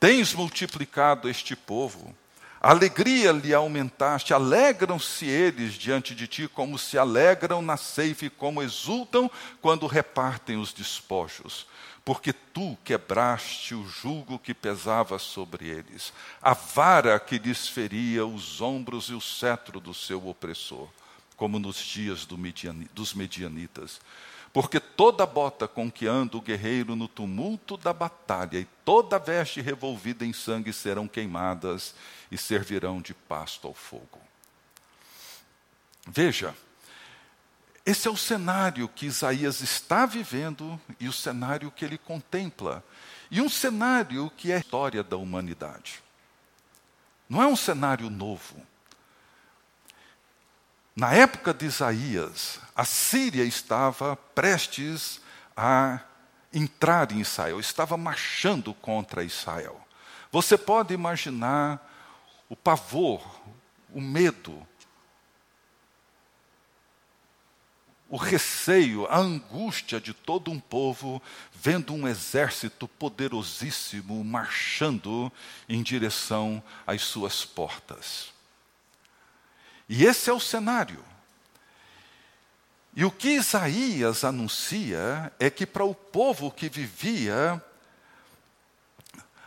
Tens 0.01 0.35
multiplicado 0.35 1.29
este 1.29 1.55
povo, 1.55 2.13
alegria 2.71 3.33
lhe 3.33 3.53
aumentaste, 3.53 4.33
alegram-se 4.33 5.27
eles 5.27 5.75
diante 5.75 6.15
de 6.15 6.29
ti, 6.29 6.47
como 6.47 6.79
se 6.79 6.97
alegram 6.97 7.61
na 7.61 7.77
ceifa 7.77 8.27
e 8.27 8.31
como 8.31 8.63
exultam 8.63 9.29
quando 9.61 9.87
repartem 9.89 10.57
os 10.57 10.73
despojos. 10.73 11.67
Porque 12.05 12.33
tu 12.33 12.79
quebraste 12.85 13.75
o 13.75 13.87
jugo 13.87 14.39
que 14.39 14.55
pesava 14.55 15.19
sobre 15.19 15.69
eles, 15.69 16.13
a 16.41 16.55
vara 16.55 17.19
que 17.19 17.39
lhes 17.39 17.69
feria 17.69 18.25
os 18.25 18.61
ombros 18.61 19.07
e 19.07 19.15
o 19.15 19.21
cetro 19.21 19.81
do 19.81 19.93
seu 19.93 20.27
opressor, 20.29 20.89
como 21.37 21.59
nos 21.59 21.77
dias 21.77 22.25
do 22.25 22.39
mediani, 22.39 22.89
dos 22.95 23.13
medianitas 23.13 24.01
porque 24.53 24.79
toda 24.79 25.25
bota 25.25 25.67
com 25.67 25.91
que 25.91 26.07
anda 26.07 26.37
o 26.37 26.43
guerreiro 26.43 26.95
no 26.95 27.09
tumulto 27.09 27.77
da 27.77 27.93
batalha 27.93 28.59
e 28.59 28.67
toda 28.85 29.19
veste 29.19 29.61
revolvida 29.61 30.27
em 30.27 30.33
sangue 30.33 30.73
serão 30.73 31.09
queimadas 31.09 31.95
e 32.31 32.37
servirão 32.37 33.01
de 33.01 33.15
pasto 33.15 33.67
ao 33.67 33.75
fogo. 33.75 34.21
Veja, 36.07 36.55
esse 37.87 38.07
é 38.07 38.11
o 38.11 38.17
cenário 38.17 38.89
que 38.89 39.07
Isaías 39.07 39.61
está 39.61 40.05
vivendo 40.05 40.81
e 41.01 41.09
o 41.09 41.13
cenário 41.13 41.71
que 41.71 41.85
ele 41.85 41.97
contempla. 41.97 42.85
E 43.31 43.41
um 43.41 43.49
cenário 43.49 44.31
que 44.37 44.53
é 44.53 44.57
a 44.57 44.59
história 44.59 45.03
da 45.03 45.17
humanidade. 45.17 46.03
Não 47.29 47.43
é 47.43 47.47
um 47.47 47.57
cenário 47.57 48.11
novo. 48.11 48.57
Na 50.95 51.15
época 51.15 51.55
de 51.55 51.65
Isaías, 51.65 52.61
a 52.77 52.85
Síria 52.85 53.45
estava 53.45 54.15
prestes 54.15 55.21
a 55.57 56.01
entrar 56.53 57.11
em 57.13 57.21
Israel, 57.21 57.59
estava 57.59 57.97
marchando 57.97 58.75
contra 58.75 59.25
Israel. 59.25 59.81
Você 60.31 60.59
pode 60.59 60.93
imaginar 60.93 61.81
o 62.49 62.55
pavor, 62.55 63.23
o 63.91 64.01
medo, 64.01 64.67
o 68.07 68.17
receio, 68.19 69.07
a 69.07 69.17
angústia 69.17 69.99
de 69.99 70.13
todo 70.13 70.51
um 70.51 70.61
povo 70.61 71.23
vendo 71.55 71.95
um 71.95 72.07
exército 72.07 72.87
poderosíssimo 72.87 74.23
marchando 74.23 75.33
em 75.67 75.83
direção 75.83 76.63
às 76.87 77.01
suas 77.01 77.43
portas. 77.43 78.31
E 79.89 80.05
esse 80.05 80.31
é 80.31 80.33
o 80.33 80.41
cenário. 80.41 81.05
E 82.95 83.05
o 83.05 83.11
que 83.11 83.31
Isaías 83.31 84.23
anuncia 84.23 85.33
é 85.39 85.49
que 85.49 85.67
para 85.67 85.85
o 85.85 85.95
povo 85.95 86.51
que 86.51 86.69
vivia 86.69 87.63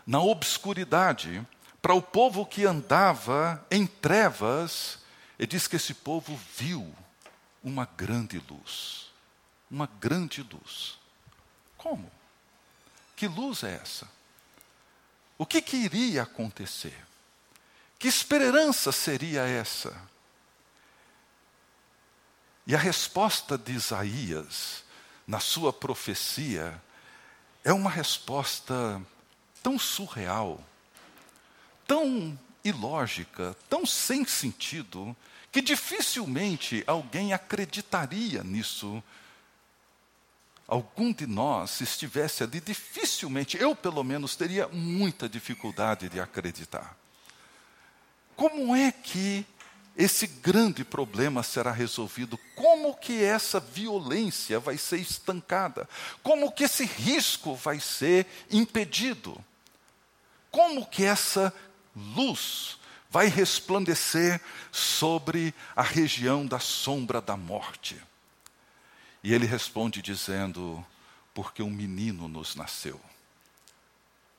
na 0.06 0.20
obscuridade, 0.20 1.46
para 1.82 1.94
o 1.94 2.02
povo 2.02 2.46
que 2.46 2.66
andava 2.66 3.64
em 3.70 3.86
trevas, 3.86 5.00
ele 5.38 5.48
diz 5.48 5.68
que 5.68 5.76
esse 5.76 5.94
povo 5.94 6.40
viu 6.58 6.94
uma 7.64 7.88
grande 7.98 8.42
luz. 8.50 9.12
Uma 9.70 9.88
grande 10.00 10.42
luz. 10.42 10.98
Como? 11.78 12.12
Que 13.16 13.28
luz 13.28 13.64
é 13.64 13.76
essa? 13.76 14.08
O 15.38 15.46
que, 15.46 15.62
que 15.62 15.78
iria 15.78 16.24
acontecer? 16.24 16.98
Que 18.00 18.08
esperança 18.08 18.92
seria 18.92 19.42
essa? 19.42 19.96
E 22.68 22.74
a 22.74 22.80
resposta 22.80 23.58
de 23.58 23.74
Isaías, 23.74 24.84
na 25.28 25.40
sua 25.40 25.72
profecia, 25.72 26.82
é 27.64 27.72
uma 27.72 27.90
resposta 27.90 29.02
tão 29.62 29.78
surreal, 29.78 30.64
tão 31.86 32.38
ilógica, 32.64 33.56
tão 33.70 33.86
sem 33.86 34.26
sentido, 34.26 35.16
que 35.52 35.62
dificilmente 35.62 36.84
alguém 36.88 37.34
acreditaria 37.34 38.44
nisso. 38.44 39.04
Algum 40.68 41.14
de 41.14 41.28
nós, 41.28 41.70
se 41.72 41.84
estivesse 41.84 42.44
ali, 42.44 42.60
dificilmente, 42.60 43.58
eu 43.58 43.76
pelo 43.76 44.04
menos, 44.04 44.36
teria 44.36 44.68
muita 44.68 45.30
dificuldade 45.30 46.10
de 46.10 46.20
acreditar. 46.20 46.98
Como 48.36 48.76
é 48.76 48.92
que 48.92 49.46
esse 49.98 50.28
grande 50.28 50.84
problema 50.84 51.42
será 51.42 51.72
resolvido. 51.72 52.38
Como 52.54 52.96
que 52.96 53.24
essa 53.24 53.60
violência 53.60 54.60
vai 54.60 54.78
ser 54.78 54.98
estancada? 54.98 55.88
Como 56.22 56.52
que 56.52 56.66
esse 56.66 56.84
risco 56.86 57.56
vai 57.56 57.80
ser 57.80 58.28
impedido? 58.52 59.42
Como 60.52 60.86
que 60.86 61.04
essa 61.06 61.54
luz 61.96 62.78
vai 63.10 63.28
resplandecer 63.28 64.42
sobre 64.70 65.54
a 65.74 65.82
região 65.82 66.46
da 66.46 66.60
sombra 66.60 67.22
da 67.22 67.38
morte? 67.38 68.02
E 69.24 69.34
ele 69.34 69.46
responde 69.46 70.02
dizendo: 70.02 70.86
Porque 71.34 71.64
um 71.64 71.72
menino 71.72 72.28
nos 72.28 72.54
nasceu, 72.56 73.00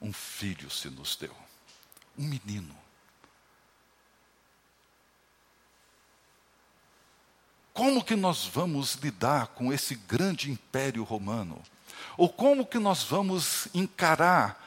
um 0.01 0.13
filho 0.13 0.71
se 0.71 0.91
nos 0.91 1.17
deu. 1.17 1.35
Um 2.19 2.25
menino. 2.25 2.86
Como 7.77 8.03
que 8.03 8.17
nós 8.17 8.47
vamos 8.47 8.95
lidar 8.95 9.49
com 9.49 9.71
esse 9.71 9.95
grande 9.95 10.51
império 10.51 11.05
romano? 11.05 11.63
Ou 12.17 12.27
como 12.27 12.65
que 12.65 12.79
nós 12.79 13.03
vamos 13.03 13.69
encarar 13.75 14.67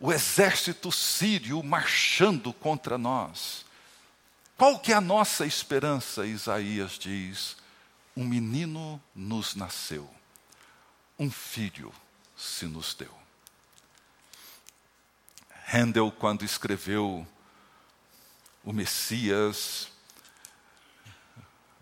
o 0.00 0.12
exército 0.12 0.90
sírio 0.90 1.62
marchando 1.62 2.52
contra 2.52 2.98
nós? 2.98 3.64
Qual 4.56 4.76
que 4.80 4.90
é 4.90 4.96
a 4.96 5.00
nossa 5.00 5.46
esperança? 5.46 6.26
Isaías 6.26 6.98
diz: 6.98 7.56
um 8.16 8.24
menino 8.24 9.00
nos 9.14 9.54
nasceu, 9.54 10.10
um 11.16 11.30
filho 11.30 11.94
se 12.36 12.66
nos 12.66 12.92
deu. 12.92 13.16
Handel, 15.72 16.10
quando 16.10 16.44
escreveu 16.44 17.24
o 18.64 18.72
Messias, 18.72 19.92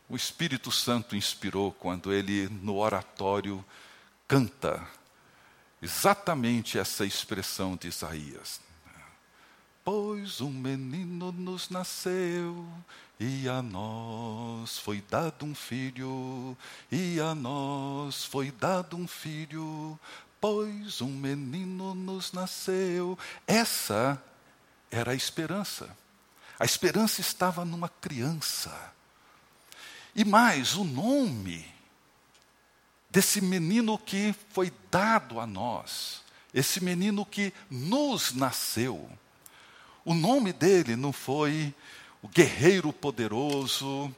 o 0.09 0.17
Espírito 0.17 0.71
Santo 0.71 1.17
inspirou 1.17 1.73
quando 1.73 2.13
ele, 2.13 2.49
no 2.49 2.77
oratório, 2.77 3.65
canta 4.29 4.87
exatamente 5.83 6.79
essa 6.79 7.05
expressão 7.05 7.77
de 7.77 7.89
Isaías. 7.89 8.61
Pois 9.85 10.41
um 10.41 10.51
menino 10.51 11.31
nos 11.31 11.71
nasceu, 11.71 12.67
e 13.21 13.49
a 13.49 13.63
nós 13.63 14.79
foi 14.79 15.01
dado 15.01 15.45
um 15.47 15.55
filho, 15.55 16.57
e 16.91 17.21
a 17.21 17.35
nós 17.35 18.25
foi 18.25 18.51
dado 18.51 18.97
um 18.97 19.07
filho, 19.07 19.99
pois 20.41 21.01
um 21.01 21.11
menino 21.11 21.95
nos 21.95 22.33
nasceu. 22.33 23.19
Essa 23.47 24.21
era 24.91 25.13
a 25.13 25.15
esperança. 25.15 25.97
A 26.59 26.65
esperança 26.65 27.21
estava 27.21 27.65
numa 27.65 27.89
criança. 27.89 28.96
E 30.17 30.25
mais, 30.25 30.75
o 30.77 30.83
nome 30.83 31.63
desse 33.11 33.43
menino 33.43 33.99
que 33.99 34.35
foi 34.49 34.73
dado 34.91 35.39
a 35.39 35.47
nós, 35.47 36.23
esse 36.55 36.83
menino 36.83 37.27
que 37.27 37.53
nos 37.71 38.33
nasceu. 38.33 39.11
O 40.07 40.15
nome 40.15 40.55
dele 40.55 40.97
não 40.97 41.13
foi 41.13 41.75
o 42.23 42.29
guerreiro 42.29 42.95
poderoso, 42.95 44.11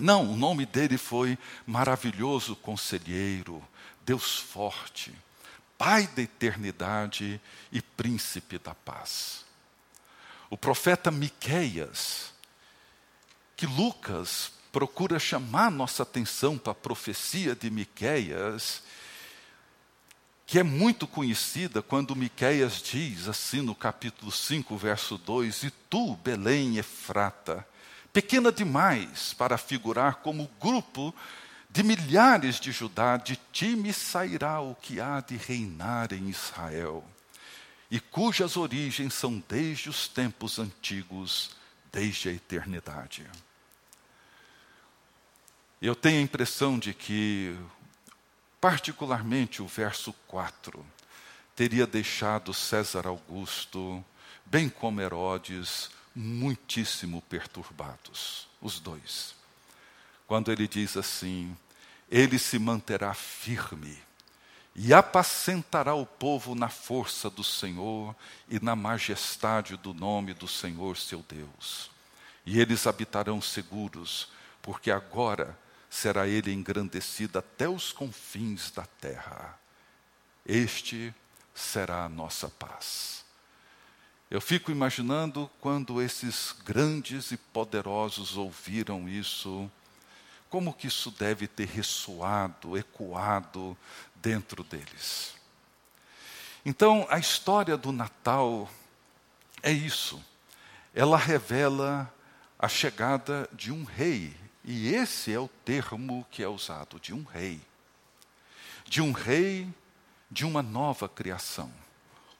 não, 0.00 0.32
o 0.32 0.36
nome 0.36 0.66
dele 0.66 0.98
foi 0.98 1.38
maravilhoso 1.64 2.56
conselheiro, 2.56 3.62
Deus 4.04 4.36
forte, 4.36 5.14
Pai 5.78 6.06
da 6.08 6.20
eternidade 6.20 7.40
e 7.72 7.80
príncipe 7.80 8.58
da 8.58 8.74
paz. 8.74 9.46
O 10.50 10.56
profeta 10.56 11.10
Miqueias, 11.10 12.34
que 13.56 13.64
Lucas 13.64 14.52
procura 14.72 15.18
chamar 15.18 15.70
nossa 15.70 16.02
atenção 16.02 16.56
para 16.56 16.72
a 16.72 16.74
profecia 16.74 17.54
de 17.54 17.70
Miqueias, 17.70 18.82
que 20.46 20.58
é 20.58 20.62
muito 20.62 21.06
conhecida 21.06 21.80
quando 21.80 22.16
Miqueias 22.16 22.82
diz 22.82 23.28
assim 23.28 23.60
no 23.60 23.74
capítulo 23.74 24.32
5, 24.32 24.76
verso 24.76 25.16
2: 25.18 25.64
"E 25.64 25.70
tu, 25.88 26.16
Belém 26.16 26.76
Efrata, 26.76 27.66
pequena 28.12 28.50
demais 28.50 29.32
para 29.34 29.56
figurar 29.56 30.16
como 30.16 30.50
grupo 30.60 31.14
de 31.68 31.84
milhares 31.84 32.58
de 32.58 32.72
Judá, 32.72 33.16
de 33.16 33.38
ti 33.52 33.76
me 33.76 33.92
sairá 33.92 34.60
o 34.60 34.74
que 34.74 35.00
há 35.00 35.20
de 35.20 35.36
reinar 35.36 36.12
em 36.12 36.28
Israel, 36.28 37.04
e 37.88 38.00
cujas 38.00 38.56
origens 38.56 39.14
são 39.14 39.42
desde 39.48 39.88
os 39.88 40.08
tempos 40.08 40.58
antigos, 40.58 41.50
desde 41.92 42.28
a 42.28 42.32
eternidade." 42.32 43.24
Eu 45.82 45.94
tenho 45.94 46.18
a 46.18 46.22
impressão 46.22 46.78
de 46.78 46.92
que, 46.92 47.56
particularmente 48.60 49.62
o 49.62 49.66
verso 49.66 50.12
4, 50.28 50.84
teria 51.56 51.86
deixado 51.86 52.52
César 52.52 53.06
Augusto, 53.06 54.04
bem 54.44 54.68
como 54.68 55.00
Herodes, 55.00 55.88
muitíssimo 56.14 57.22
perturbados, 57.22 58.46
os 58.60 58.78
dois. 58.78 59.34
Quando 60.26 60.52
ele 60.52 60.68
diz 60.68 60.98
assim: 60.98 61.56
Ele 62.10 62.38
se 62.38 62.58
manterá 62.58 63.14
firme 63.14 63.98
e 64.76 64.92
apacentará 64.92 65.94
o 65.94 66.04
povo 66.04 66.54
na 66.54 66.68
força 66.68 67.30
do 67.30 67.42
Senhor 67.42 68.14
e 68.50 68.60
na 68.60 68.76
majestade 68.76 69.78
do 69.78 69.94
nome 69.94 70.34
do 70.34 70.46
Senhor 70.46 70.98
seu 70.98 71.24
Deus. 71.26 71.90
E 72.44 72.60
eles 72.60 72.86
habitarão 72.86 73.40
seguros, 73.40 74.28
porque 74.60 74.90
agora 74.90 75.58
será 75.90 76.28
ele 76.28 76.52
engrandecido 76.52 77.40
até 77.40 77.68
os 77.68 77.90
confins 77.92 78.70
da 78.70 78.86
terra. 78.86 79.58
Este 80.46 81.12
será 81.52 82.04
a 82.04 82.08
nossa 82.08 82.48
paz. 82.48 83.24
Eu 84.30 84.40
fico 84.40 84.70
imaginando 84.70 85.50
quando 85.60 86.00
esses 86.00 86.54
grandes 86.64 87.32
e 87.32 87.36
poderosos 87.36 88.36
ouviram 88.36 89.08
isso, 89.08 89.68
como 90.48 90.72
que 90.72 90.86
isso 90.86 91.10
deve 91.10 91.48
ter 91.48 91.66
ressoado, 91.66 92.78
ecoado 92.78 93.76
dentro 94.14 94.62
deles. 94.62 95.34
Então, 96.64 97.06
a 97.10 97.18
história 97.18 97.76
do 97.76 97.90
Natal 97.90 98.70
é 99.62 99.72
isso. 99.72 100.22
Ela 100.94 101.16
revela 101.16 102.12
a 102.56 102.68
chegada 102.68 103.48
de 103.52 103.72
um 103.72 103.82
rei 103.82 104.39
e 104.64 104.94
esse 104.94 105.32
é 105.32 105.38
o 105.38 105.48
termo 105.64 106.26
que 106.30 106.42
é 106.42 106.48
usado 106.48 107.00
de 107.00 107.14
um 107.14 107.22
rei. 107.22 107.60
De 108.84 109.00
um 109.00 109.12
rei 109.12 109.68
de 110.30 110.44
uma 110.44 110.62
nova 110.62 111.08
criação. 111.08 111.72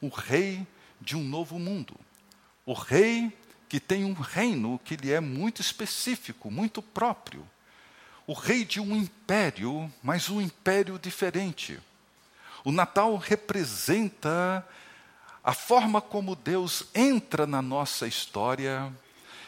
O 0.00 0.09
rei 0.09 0.66
de 1.00 1.16
um 1.16 1.22
novo 1.22 1.59
mundo. 1.59 1.94
O 2.66 2.72
rei 2.72 3.33
que 3.68 3.80
tem 3.80 4.04
um 4.04 4.12
reino 4.12 4.80
que 4.85 4.96
lhe 4.96 5.12
é 5.12 5.20
muito 5.20 5.61
específico, 5.61 6.50
muito 6.50 6.83
próprio. 6.83 7.48
O 8.26 8.33
rei 8.33 8.64
de 8.64 8.80
um 8.80 8.94
império, 8.96 9.90
mas 10.02 10.28
um 10.28 10.40
império 10.40 10.98
diferente. 10.98 11.80
O 12.64 12.70
Natal 12.70 13.16
representa 13.16 14.66
a 15.42 15.54
forma 15.54 16.00
como 16.00 16.37
Deus 16.37 16.85
entra 16.94 17.46
na 17.46 17.62
nossa 17.62 18.06
história 18.06 18.92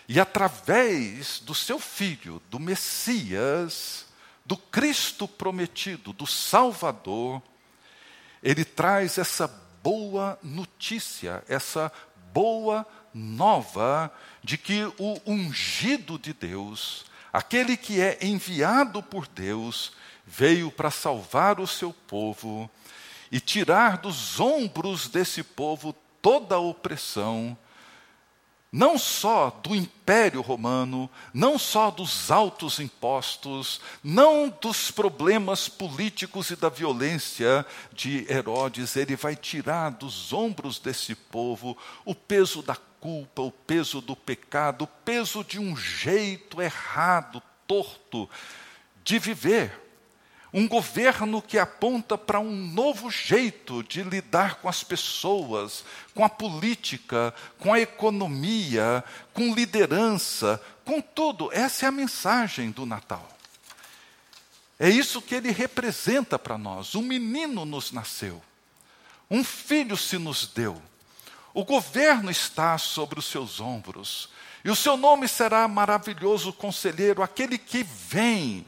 e 0.08 0.20
através 0.20 1.40
do 1.40 1.54
seu 1.54 1.78
filho, 1.78 2.42
do 2.50 2.58
Messias, 2.58 4.06
do 4.44 4.56
Cristo 4.56 5.28
prometido, 5.28 6.12
do 6.12 6.26
Salvador, 6.26 7.40
ele 8.42 8.64
traz 8.64 9.18
essa 9.18 9.46
boa 9.82 10.38
notícia, 10.42 11.44
essa 11.48 11.92
boa 12.32 12.86
nova 13.14 14.12
de 14.42 14.58
que 14.58 14.84
o 14.98 15.18
ungido 15.26 16.18
de 16.18 16.32
Deus, 16.32 17.04
aquele 17.32 17.76
que 17.76 18.00
é 18.00 18.18
enviado 18.20 19.02
por 19.02 19.26
Deus, 19.26 19.92
veio 20.26 20.70
para 20.70 20.90
salvar 20.90 21.60
o 21.60 21.66
seu 21.66 21.92
povo 21.92 22.70
e 23.30 23.38
tirar 23.40 23.98
dos 23.98 24.40
ombros 24.40 25.08
desse 25.08 25.42
povo 25.42 25.94
toda 26.20 26.56
a 26.56 26.60
opressão 26.60 27.56
não 28.72 28.96
só 28.96 29.50
do 29.62 29.76
Império 29.76 30.40
Romano, 30.40 31.10
não 31.34 31.58
só 31.58 31.90
dos 31.90 32.30
altos 32.30 32.80
impostos, 32.80 33.82
não 34.02 34.48
dos 34.48 34.90
problemas 34.90 35.68
políticos 35.68 36.50
e 36.50 36.56
da 36.56 36.70
violência 36.70 37.66
de 37.92 38.26
Herodes, 38.32 38.96
ele 38.96 39.14
vai 39.14 39.36
tirar 39.36 39.90
dos 39.90 40.32
ombros 40.32 40.78
desse 40.78 41.14
povo 41.14 41.76
o 42.02 42.14
peso 42.14 42.62
da 42.62 42.74
culpa, 42.74 43.42
o 43.42 43.52
peso 43.52 44.00
do 44.00 44.16
pecado, 44.16 44.84
o 44.84 44.86
peso 44.86 45.44
de 45.44 45.58
um 45.58 45.76
jeito 45.76 46.62
errado, 46.62 47.42
torto 47.66 48.26
de 49.04 49.18
viver. 49.18 49.82
Um 50.54 50.68
governo 50.68 51.40
que 51.40 51.58
aponta 51.58 52.18
para 52.18 52.38
um 52.38 52.54
novo 52.54 53.10
jeito 53.10 53.82
de 53.82 54.02
lidar 54.02 54.56
com 54.56 54.68
as 54.68 54.84
pessoas, 54.84 55.82
com 56.14 56.22
a 56.22 56.28
política, 56.28 57.34
com 57.58 57.72
a 57.72 57.80
economia, 57.80 59.02
com 59.32 59.54
liderança, 59.54 60.62
com 60.84 61.00
tudo. 61.00 61.50
Essa 61.52 61.86
é 61.86 61.88
a 61.88 61.92
mensagem 61.92 62.70
do 62.70 62.84
Natal. 62.84 63.26
É 64.78 64.90
isso 64.90 65.22
que 65.22 65.34
ele 65.34 65.50
representa 65.52 66.38
para 66.38 66.58
nós. 66.58 66.94
Um 66.94 67.02
menino 67.02 67.64
nos 67.64 67.90
nasceu, 67.90 68.42
um 69.30 69.42
filho 69.42 69.96
se 69.96 70.18
nos 70.18 70.46
deu. 70.46 70.82
O 71.54 71.64
governo 71.64 72.30
está 72.30 72.76
sobre 72.76 73.18
os 73.18 73.26
seus 73.26 73.60
ombros, 73.60 74.28
e 74.64 74.70
o 74.70 74.76
seu 74.76 74.96
nome 74.96 75.28
será 75.28 75.66
maravilhoso 75.66 76.52
conselheiro, 76.52 77.22
aquele 77.22 77.56
que 77.56 77.82
vem 77.82 78.66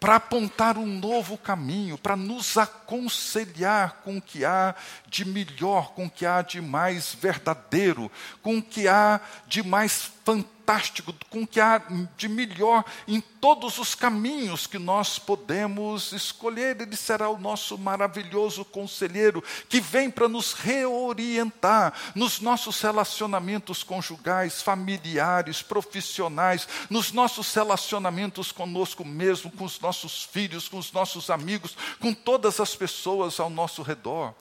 para 0.00 0.16
apontar 0.16 0.78
um 0.78 0.86
novo 0.86 1.36
caminho, 1.36 1.98
para 1.98 2.16
nos 2.16 2.56
aconselhar 2.56 4.00
com 4.02 4.16
o 4.16 4.22
que 4.22 4.46
há 4.46 4.74
de 5.06 5.26
melhor, 5.26 5.92
com 5.92 6.06
o 6.06 6.10
que 6.10 6.24
há 6.24 6.40
de 6.40 6.58
mais 6.58 7.14
verdadeiro, 7.14 8.10
com 8.42 8.56
o 8.56 8.62
que 8.62 8.88
há 8.88 9.20
de 9.46 9.62
mais 9.62 10.10
fantástico, 10.24 11.14
com 11.28 11.42
o 11.42 11.46
que 11.46 11.60
há 11.60 11.82
de 12.16 12.28
melhor 12.28 12.84
em 13.08 13.20
todos 13.20 13.78
os 13.78 13.94
caminhos 13.94 14.66
que 14.66 14.78
nós 14.78 15.18
podemos 15.18 16.12
escolher. 16.12 16.80
Ele 16.80 16.96
será 16.96 17.28
o 17.28 17.38
nosso 17.38 17.76
maravilhoso 17.76 18.64
conselheiro 18.64 19.42
que 19.68 19.80
vem 19.80 20.10
para 20.10 20.28
nos 20.28 20.52
reorientar 20.52 21.92
nos 22.14 22.40
nossos 22.40 22.80
relacionamentos 22.80 23.82
conjugais, 23.82 24.62
familiares, 24.62 25.62
profissionais, 25.62 26.68
nos 26.88 27.12
nossos 27.12 27.52
relacionamentos 27.52 28.52
conosco 28.52 29.04
mesmo, 29.04 29.50
com 29.50 29.64
os 29.64 29.80
nossos 29.80 30.22
filhos, 30.24 30.68
com 30.68 30.78
os 30.78 30.92
nossos 30.92 31.30
amigos, 31.30 31.76
com 31.98 32.12
todas 32.14 32.60
as 32.60 32.76
pessoas 32.76 33.40
ao 33.40 33.50
nosso 33.50 33.82
redor. 33.82 34.34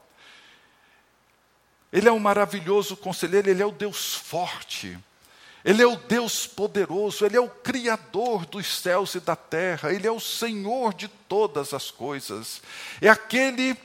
Ele 1.91 2.07
é 2.07 2.11
um 2.11 2.19
maravilhoso 2.19 2.95
conselheiro, 2.95 3.49
ele 3.49 3.63
é 3.63 3.65
o 3.65 3.71
Deus 3.71 4.13
forte. 4.13 4.97
Ele 5.63 5.81
é 5.81 5.87
o 5.87 5.95
Deus 5.95 6.47
poderoso, 6.47 7.25
Ele 7.25 7.35
é 7.35 7.39
o 7.39 7.49
Criador 7.49 8.45
dos 8.45 8.65
céus 8.65 9.15
e 9.15 9.19
da 9.19 9.35
terra, 9.35 9.91
Ele 9.91 10.07
é 10.07 10.11
o 10.11 10.19
Senhor 10.19 10.93
de 10.93 11.07
todas 11.07 11.73
as 11.73 11.91
coisas, 11.91 12.61
é 13.01 13.09
aquele 13.09 13.75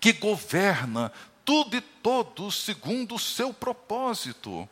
que 0.00 0.12
governa 0.12 1.12
tudo 1.44 1.76
e 1.76 1.80
todos 1.80 2.62
segundo 2.62 3.16
o 3.16 3.18
seu 3.18 3.52
propósito. 3.52 4.68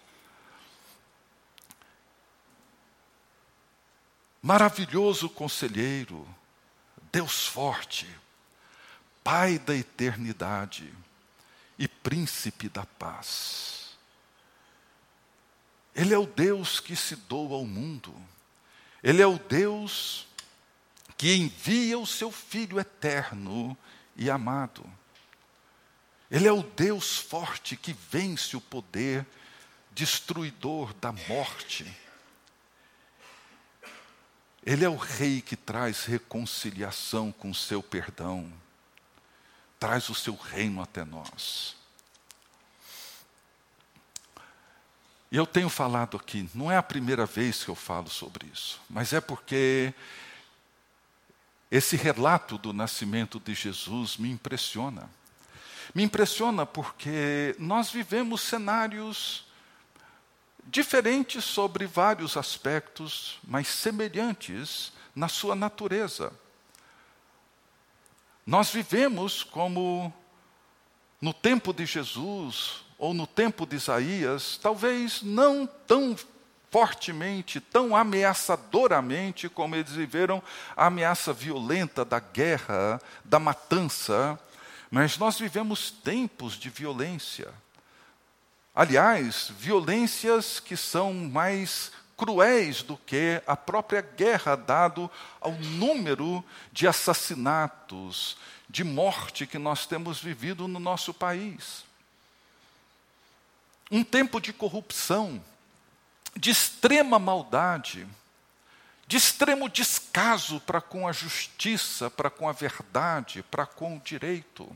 Maravilhoso 4.40 5.28
conselheiro, 5.28 6.26
Deus 7.12 7.46
forte, 7.46 8.08
Pai 9.22 9.56
da 9.56 9.76
eternidade 9.76 10.92
e 11.78 11.86
Príncipe 11.86 12.68
da 12.68 12.84
paz. 12.84 13.81
Ele 15.94 16.14
é 16.14 16.18
o 16.18 16.26
Deus 16.26 16.80
que 16.80 16.96
se 16.96 17.16
doa 17.16 17.56
ao 17.56 17.64
mundo. 17.64 18.14
Ele 19.02 19.20
é 19.20 19.26
o 19.26 19.38
Deus 19.38 20.26
que 21.16 21.34
envia 21.34 21.98
o 21.98 22.06
seu 22.06 22.30
Filho 22.32 22.80
eterno 22.80 23.76
e 24.16 24.30
amado. 24.30 24.84
Ele 26.30 26.48
é 26.48 26.52
o 26.52 26.62
Deus 26.62 27.18
forte 27.18 27.76
que 27.76 27.92
vence 27.92 28.56
o 28.56 28.60
poder 28.60 29.26
destruidor 29.90 30.94
da 30.94 31.12
morte. 31.12 31.86
Ele 34.64 34.84
é 34.84 34.88
o 34.88 34.96
Rei 34.96 35.42
que 35.42 35.56
traz 35.56 36.04
reconciliação 36.04 37.30
com 37.32 37.50
o 37.50 37.54
seu 37.54 37.82
perdão, 37.82 38.50
traz 39.78 40.08
o 40.08 40.14
seu 40.14 40.34
reino 40.34 40.80
até 40.80 41.04
nós. 41.04 41.76
E 45.32 45.36
eu 45.38 45.46
tenho 45.46 45.70
falado 45.70 46.18
aqui, 46.18 46.46
não 46.54 46.70
é 46.70 46.76
a 46.76 46.82
primeira 46.82 47.24
vez 47.24 47.64
que 47.64 47.70
eu 47.70 47.74
falo 47.74 48.10
sobre 48.10 48.46
isso, 48.52 48.78
mas 48.90 49.14
é 49.14 49.20
porque 49.20 49.94
esse 51.70 51.96
relato 51.96 52.58
do 52.58 52.70
nascimento 52.70 53.40
de 53.40 53.54
Jesus 53.54 54.18
me 54.18 54.30
impressiona. 54.30 55.08
Me 55.94 56.02
impressiona 56.02 56.66
porque 56.66 57.56
nós 57.58 57.90
vivemos 57.90 58.42
cenários 58.42 59.46
diferentes 60.66 61.46
sobre 61.46 61.86
vários 61.86 62.36
aspectos, 62.36 63.38
mas 63.42 63.68
semelhantes 63.68 64.92
na 65.16 65.28
sua 65.28 65.54
natureza. 65.54 66.30
Nós 68.46 68.68
vivemos 68.68 69.42
como 69.42 70.12
no 71.22 71.32
tempo 71.32 71.72
de 71.72 71.86
Jesus, 71.86 72.84
ou 73.02 73.12
no 73.12 73.26
tempo 73.26 73.66
de 73.66 73.74
Isaías, 73.74 74.56
talvez 74.62 75.22
não 75.22 75.66
tão 75.88 76.16
fortemente, 76.70 77.60
tão 77.60 77.96
ameaçadoramente 77.96 79.48
como 79.48 79.74
eles 79.74 79.90
viveram 79.90 80.40
a 80.76 80.86
ameaça 80.86 81.32
violenta 81.32 82.04
da 82.04 82.20
guerra, 82.20 83.02
da 83.24 83.40
matança, 83.40 84.38
mas 84.88 85.18
nós 85.18 85.36
vivemos 85.36 85.90
tempos 85.90 86.52
de 86.52 86.70
violência. 86.70 87.52
Aliás, 88.72 89.50
violências 89.58 90.60
que 90.60 90.76
são 90.76 91.12
mais 91.12 91.90
cruéis 92.16 92.84
do 92.84 92.96
que 92.96 93.42
a 93.48 93.56
própria 93.56 94.00
guerra, 94.00 94.54
dado 94.54 95.10
ao 95.40 95.50
número 95.50 96.44
de 96.70 96.86
assassinatos, 96.86 98.36
de 98.70 98.84
morte 98.84 99.44
que 99.44 99.58
nós 99.58 99.86
temos 99.86 100.20
vivido 100.20 100.68
no 100.68 100.78
nosso 100.78 101.12
país 101.12 101.90
um 103.92 104.02
tempo 104.02 104.40
de 104.40 104.54
corrupção, 104.54 105.44
de 106.34 106.50
extrema 106.50 107.18
maldade, 107.18 108.08
de 109.06 109.18
extremo 109.18 109.68
descaso 109.68 110.58
para 110.60 110.80
com 110.80 111.06
a 111.06 111.12
justiça, 111.12 112.10
para 112.10 112.30
com 112.30 112.48
a 112.48 112.52
verdade, 112.52 113.44
para 113.50 113.66
com 113.66 113.98
o 113.98 114.00
direito. 114.00 114.74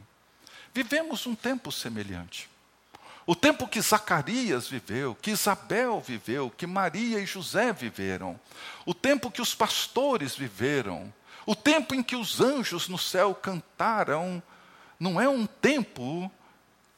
Vivemos 0.75 1.27
um 1.27 1.35
tempo 1.35 1.73
semelhante. 1.73 2.51
O 3.25 3.35
tempo 3.35 3.67
que 3.67 3.81
Zacarias 3.81 4.69
viveu, 4.69 5.15
que 5.15 5.31
Isabel 5.31 5.99
viveu, 5.99 6.51
que 6.51 6.67
Maria 6.67 7.19
e 7.19 7.25
José 7.25 7.73
viveram, 7.73 8.39
o 8.85 8.93
tempo 8.93 9.31
que 9.31 9.41
os 9.41 9.55
pastores 9.55 10.37
viveram, 10.37 11.13
o 11.47 11.55
tempo 11.57 11.95
em 11.95 12.03
que 12.03 12.15
os 12.15 12.39
anjos 12.39 12.87
no 12.87 12.99
céu 12.99 13.35
cantaram, 13.35 14.43
não 15.01 15.19
é 15.19 15.27
um 15.27 15.47
tempo 15.47 16.31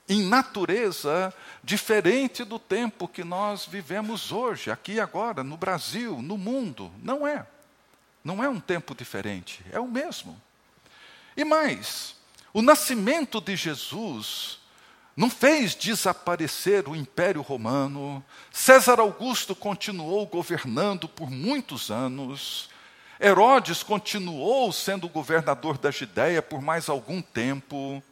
em 0.08 0.22
natureza 0.22 1.32
diferente 1.62 2.44
do 2.44 2.58
tempo 2.58 3.06
que 3.06 3.22
nós 3.22 3.66
vivemos 3.66 4.32
hoje, 4.32 4.70
aqui 4.70 4.98
agora, 4.98 5.44
no 5.44 5.56
Brasil, 5.56 6.22
no 6.22 6.38
mundo. 6.38 6.90
Não 7.02 7.26
é. 7.26 7.46
Não 8.24 8.42
é 8.42 8.48
um 8.48 8.60
tempo 8.60 8.94
diferente, 8.94 9.64
é 9.70 9.78
o 9.78 9.86
mesmo. 9.86 10.40
E 11.36 11.44
mais, 11.44 12.16
o 12.52 12.62
nascimento 12.62 13.40
de 13.40 13.54
Jesus 13.54 14.58
não 15.16 15.28
fez 15.28 15.74
desaparecer 15.74 16.88
o 16.88 16.96
Império 16.96 17.42
Romano, 17.42 18.24
César 18.52 19.00
Augusto 19.00 19.54
continuou 19.54 20.26
governando 20.26 21.08
por 21.08 21.30
muitos 21.30 21.90
anos, 21.90 22.68
Herodes 23.20 23.82
continuou 23.82 24.72
sendo 24.72 25.08
governador 25.08 25.76
da 25.76 25.90
Judéia 25.90 26.40
por 26.40 26.62
mais 26.62 26.88
algum 26.88 27.20
tempo. 27.20 28.02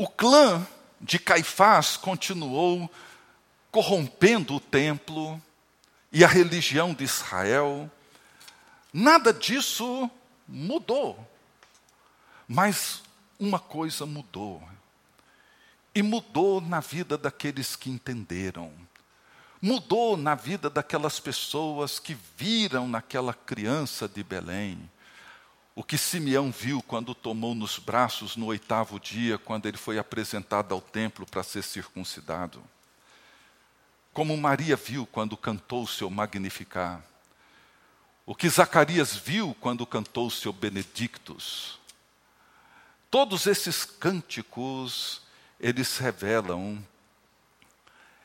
O 0.00 0.08
clã 0.08 0.66
de 0.98 1.18
Caifás 1.18 1.98
continuou 1.98 2.90
corrompendo 3.70 4.54
o 4.54 4.58
templo 4.58 5.38
e 6.10 6.24
a 6.24 6.26
religião 6.26 6.94
de 6.94 7.04
Israel. 7.04 7.90
Nada 8.94 9.30
disso 9.30 10.10
mudou. 10.48 11.22
Mas 12.48 13.02
uma 13.38 13.58
coisa 13.58 14.06
mudou. 14.06 14.66
E 15.94 16.02
mudou 16.02 16.62
na 16.62 16.80
vida 16.80 17.18
daqueles 17.18 17.76
que 17.76 17.90
entenderam. 17.90 18.72
Mudou 19.60 20.16
na 20.16 20.34
vida 20.34 20.70
daquelas 20.70 21.20
pessoas 21.20 21.98
que 21.98 22.16
viram 22.38 22.88
naquela 22.88 23.34
criança 23.34 24.08
de 24.08 24.24
Belém 24.24 24.90
o 25.80 25.82
que 25.82 25.96
Simeão 25.96 26.52
viu 26.52 26.82
quando 26.82 27.14
tomou 27.14 27.54
nos 27.54 27.78
braços 27.78 28.36
no 28.36 28.44
oitavo 28.44 29.00
dia, 29.00 29.38
quando 29.38 29.64
ele 29.64 29.78
foi 29.78 29.98
apresentado 29.98 30.74
ao 30.74 30.80
templo 30.82 31.24
para 31.24 31.42
ser 31.42 31.62
circuncidado. 31.62 32.62
Como 34.12 34.36
Maria 34.36 34.76
viu 34.76 35.06
quando 35.06 35.38
cantou 35.38 35.84
o 35.84 35.88
seu 35.88 36.10
Magnificar. 36.10 37.02
O 38.26 38.34
que 38.34 38.46
Zacarias 38.46 39.16
viu 39.16 39.56
quando 39.58 39.86
cantou 39.86 40.26
o 40.26 40.30
seu 40.30 40.52
Benedictus. 40.52 41.80
Todos 43.10 43.46
esses 43.46 43.82
cânticos, 43.82 45.22
eles 45.58 45.96
revelam 45.96 46.78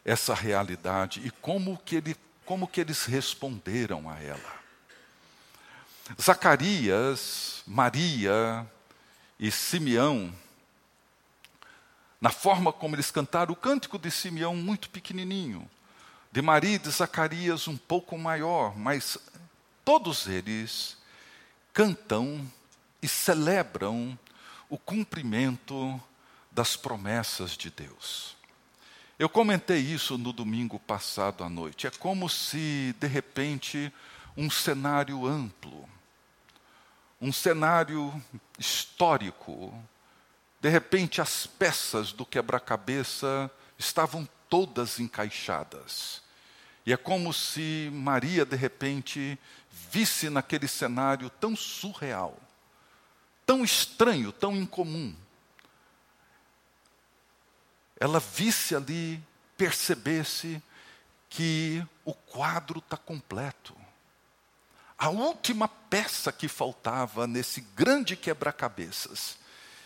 essa 0.03 0.33
realidade 0.33 1.25
e 1.25 1.31
como 1.31 1.77
que, 1.77 1.95
ele, 1.95 2.17
como 2.43 2.67
que 2.67 2.81
eles 2.81 3.05
responderam 3.05 4.09
a 4.09 4.21
ela. 4.21 4.64
Zacarias, 6.21 7.63
Maria 7.65 8.65
e 9.39 9.49
Simeão, 9.49 10.33
na 12.21 12.29
forma 12.29 12.71
como 12.71 12.95
eles 12.95 13.11
cantaram 13.11 13.53
o 13.53 13.55
cântico 13.55 13.97
de 13.97 14.11
Simeão 14.11 14.55
muito 14.55 14.89
pequenininho, 14.89 15.69
de 16.31 16.41
Maria 16.41 16.75
e 16.75 16.79
de 16.79 16.89
Zacarias 16.89 17.67
um 17.67 17.77
pouco 17.77 18.17
maior, 18.17 18.77
mas 18.77 19.17
todos 19.83 20.27
eles 20.27 20.97
cantam 21.73 22.49
e 23.01 23.07
celebram 23.07 24.17
o 24.69 24.77
cumprimento 24.77 26.01
das 26.51 26.75
promessas 26.75 27.51
de 27.51 27.69
Deus. 27.69 28.35
Eu 29.17 29.29
comentei 29.29 29.79
isso 29.79 30.17
no 30.17 30.33
domingo 30.33 30.79
passado 30.79 31.43
à 31.43 31.49
noite. 31.49 31.87
É 31.87 31.91
como 31.91 32.29
se, 32.29 32.93
de 32.99 33.07
repente, 33.07 33.91
um 34.35 34.49
cenário 34.49 35.25
amplo, 35.25 35.87
um 37.19 37.31
cenário 37.31 38.13
histórico, 38.59 39.73
de 40.59 40.69
repente 40.69 41.21
as 41.21 41.45
peças 41.45 42.11
do 42.11 42.25
quebra-cabeça 42.25 43.49
estavam 43.77 44.27
todas 44.49 44.99
encaixadas. 44.99 46.21
E 46.85 46.93
é 46.93 46.97
como 46.97 47.33
se 47.33 47.89
Maria, 47.93 48.45
de 48.45 48.55
repente, 48.55 49.39
visse 49.69 50.29
naquele 50.29 50.67
cenário 50.67 51.29
tão 51.29 51.55
surreal, 51.55 52.37
tão 53.45 53.63
estranho, 53.63 54.31
tão 54.31 54.55
incomum. 54.55 55.15
Ela 57.99 58.19
visse 58.19 58.75
ali, 58.75 59.23
percebesse 59.57 60.61
que 61.29 61.85
o 62.03 62.13
quadro 62.13 62.79
está 62.79 62.97
completo. 62.97 63.75
A 64.97 65.09
última 65.09 65.67
peça 65.67 66.31
que 66.31 66.47
faltava 66.47 67.27
nesse 67.27 67.61
grande 67.61 68.15
quebra-cabeças 68.15 69.37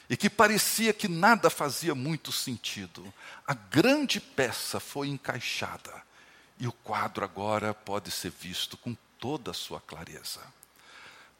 e 0.09 0.15
que 0.15 0.29
parecia 0.29 0.93
que 0.93 1.07
nada 1.07 1.49
fazia 1.49 1.93
muito 1.93 2.31
sentido, 2.31 3.11
a 3.45 3.53
grande 3.53 4.19
peça 4.19 4.79
foi 4.79 5.07
encaixada 5.07 5.93
e 6.59 6.67
o 6.67 6.71
quadro 6.71 7.23
agora 7.23 7.73
pode 7.73 8.11
ser 8.11 8.31
visto 8.31 8.77
com 8.77 8.95
toda 9.17 9.51
a 9.51 9.53
sua 9.53 9.79
clareza. 9.79 10.41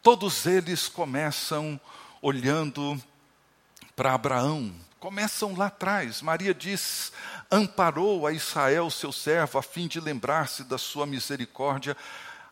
Todos 0.02 0.46
eles 0.46 0.88
começam 0.88 1.80
olhando 2.22 3.02
para 3.96 4.14
Abraão, 4.14 4.74
começam 5.00 5.56
lá 5.56 5.68
atrás. 5.68 6.22
Maria 6.22 6.54
diz: 6.54 7.12
amparou 7.52 8.26
a 8.26 8.32
Israel, 8.32 8.90
seu 8.90 9.12
servo, 9.12 9.58
a 9.58 9.64
fim 9.64 9.88
de 9.88 10.00
lembrar-se 10.00 10.64
da 10.64 10.78
sua 10.78 11.06
misericórdia 11.06 11.98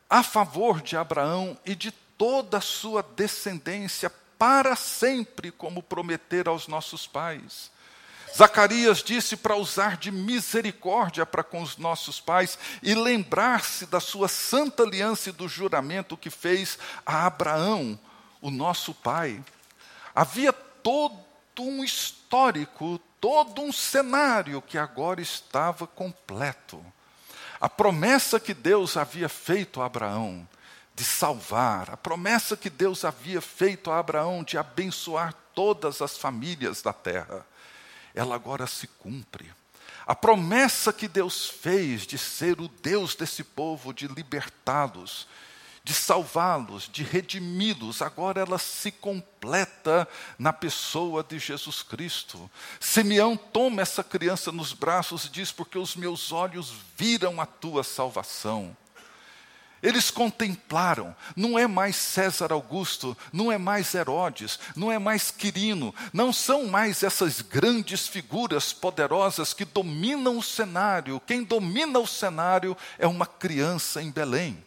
a 0.10 0.24
favor 0.24 0.82
de 0.82 0.96
Abraão 0.96 1.58
e 1.65 1.76
de 1.76 1.91
toda 1.91 2.58
a 2.58 2.62
sua 2.62 3.04
descendência 3.04 4.10
para 4.38 4.76
sempre, 4.76 5.52
como 5.52 5.82
prometer 5.82 6.48
aos 6.48 6.67
nossos 6.67 7.08
pais. 7.08 7.72
Zacarias 8.36 9.02
disse 9.02 9.36
para 9.36 9.56
usar 9.56 9.98
de 9.98 10.12
misericórdia 10.12 11.26
para 11.26 11.43
com 11.43 11.62
os 11.62 11.78
nossos 11.78 12.20
pais 12.20 12.60
e 12.84 12.93
lembrar-se 12.93 13.86
da 13.88 14.00
sua 14.00 14.28
santa 14.28 14.84
aliança 14.84 15.30
e 15.30 15.32
do 15.34 15.48
juramento 15.48 16.15
que 16.15 16.30
fez 16.30 16.78
a 17.06 17.26
Abraão, 17.26 18.00
o 18.39 18.52
nosso 18.52 18.93
pai. 18.93 19.43
Havia 20.13 20.54
todo 20.54 21.17
um 21.60 21.84
histórico, 21.84 23.00
todo 23.20 23.62
um 23.62 23.72
cenário 23.72 24.62
que 24.62 24.78
agora 24.78 25.22
estava 25.22 25.88
completo. 25.88 26.86
A 27.60 27.67
promessa 27.67 28.39
que 28.39 28.54
Deus 28.54 28.98
havia 28.98 29.28
feito 29.28 29.82
a 29.82 29.86
Abraão 29.86 30.48
de 30.96 31.04
salvar, 31.04 31.91
a 31.91 31.98
promessa 31.98 32.58
que 32.58 32.70
Deus 32.70 33.06
havia 33.06 33.39
feito 33.39 33.91
a 33.91 34.00
Abraão 34.00 34.43
de 34.43 34.58
abençoar 34.58 35.34
todas 35.54 36.02
as 36.02 36.17
famílias 36.17 36.82
da 36.82 36.93
terra, 36.93 37.46
ela 38.13 38.36
agora 38.36 38.65
se 38.65 38.88
cumpre. 38.88 39.52
A 40.06 40.15
promessa 40.15 40.93
que 40.93 41.08
Deus 41.08 41.50
fez 41.50 42.08
de 42.08 42.17
ser 42.17 42.62
o 42.62 42.67
Deus 42.67 43.13
desse 43.13 43.43
povo, 43.43 43.93
de 43.93 44.08
libertá-los, 44.08 45.28
de 45.88 45.93
salvá-los, 45.93 46.89
de 46.91 47.02
redimi-los, 47.02 48.02
agora 48.02 48.41
ela 48.41 48.58
se 48.58 48.91
completa 48.91 50.06
na 50.38 50.52
pessoa 50.52 51.23
de 51.23 51.39
Jesus 51.39 51.82
Cristo. 51.82 52.52
Simeão 52.78 53.38
toma 53.38 53.82
essa 53.82 54.04
criança 54.04 54.52
nos 54.52 54.73
braços 54.73 55.23
e 55.23 55.30
diz: 55.30 55.50
Porque 55.50 55.78
os 55.78 55.95
meus 55.95 56.34
olhos 56.34 56.73
viram 56.97 57.39
a 57.39 57.45
tua 57.45 57.86
salvação. 57.86 58.76
Eles 59.82 60.12
contemplaram, 60.12 61.15
não 61.38 61.58
é 61.58 61.65
mais 61.67 61.95
César 61.95 62.52
Augusto, 62.52 63.15
não 63.32 63.50
é 63.50 63.58
mais 63.58 63.93
Herodes, 63.95 64.60
não 64.76 64.91
é 64.91 65.00
mais 65.00 65.32
Quirino, 65.32 65.95
não 66.12 66.34
são 66.34 66.65
mais 66.65 67.02
essas 67.02 67.39
grandes 67.39 68.08
figuras 68.08 68.73
poderosas 68.73 69.54
que 69.54 69.63
dominam 69.63 70.38
o 70.38 70.43
cenário. 70.43 71.21
Quem 71.26 71.45
domina 71.45 71.97
o 71.97 72.08
cenário 72.08 72.76
é 73.00 73.08
uma 73.08 73.26
criança 73.26 74.02
em 74.02 74.12
Belém. 74.12 74.66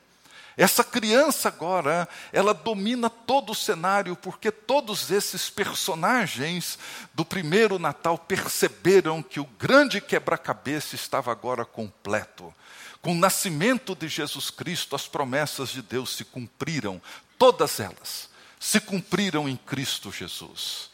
Essa 0.56 0.84
criança 0.84 1.48
agora, 1.48 2.08
ela 2.32 2.52
domina 2.52 3.08
todo 3.08 3.52
o 3.52 3.54
cenário, 3.54 4.16
porque 4.16 4.50
todos 4.50 5.10
esses 5.10 5.48
personagens 5.48 6.78
do 7.14 7.24
primeiro 7.24 7.78
Natal 7.78 8.18
perceberam 8.18 9.22
que 9.22 9.40
o 9.40 9.48
grande 9.58 10.00
quebra-cabeça 10.00 10.94
estava 10.94 11.32
agora 11.32 11.64
completo. 11.64 12.54
Com 13.00 13.12
o 13.12 13.18
nascimento 13.18 13.94
de 13.94 14.08
Jesus 14.08 14.50
Cristo, 14.50 14.94
as 14.94 15.06
promessas 15.06 15.70
de 15.70 15.80
Deus 15.80 16.14
se 16.14 16.24
cumpriram, 16.24 17.00
todas 17.38 17.80
elas 17.80 18.28
se 18.60 18.78
cumpriram 18.78 19.48
em 19.48 19.56
Cristo 19.56 20.12
Jesus. 20.12 20.90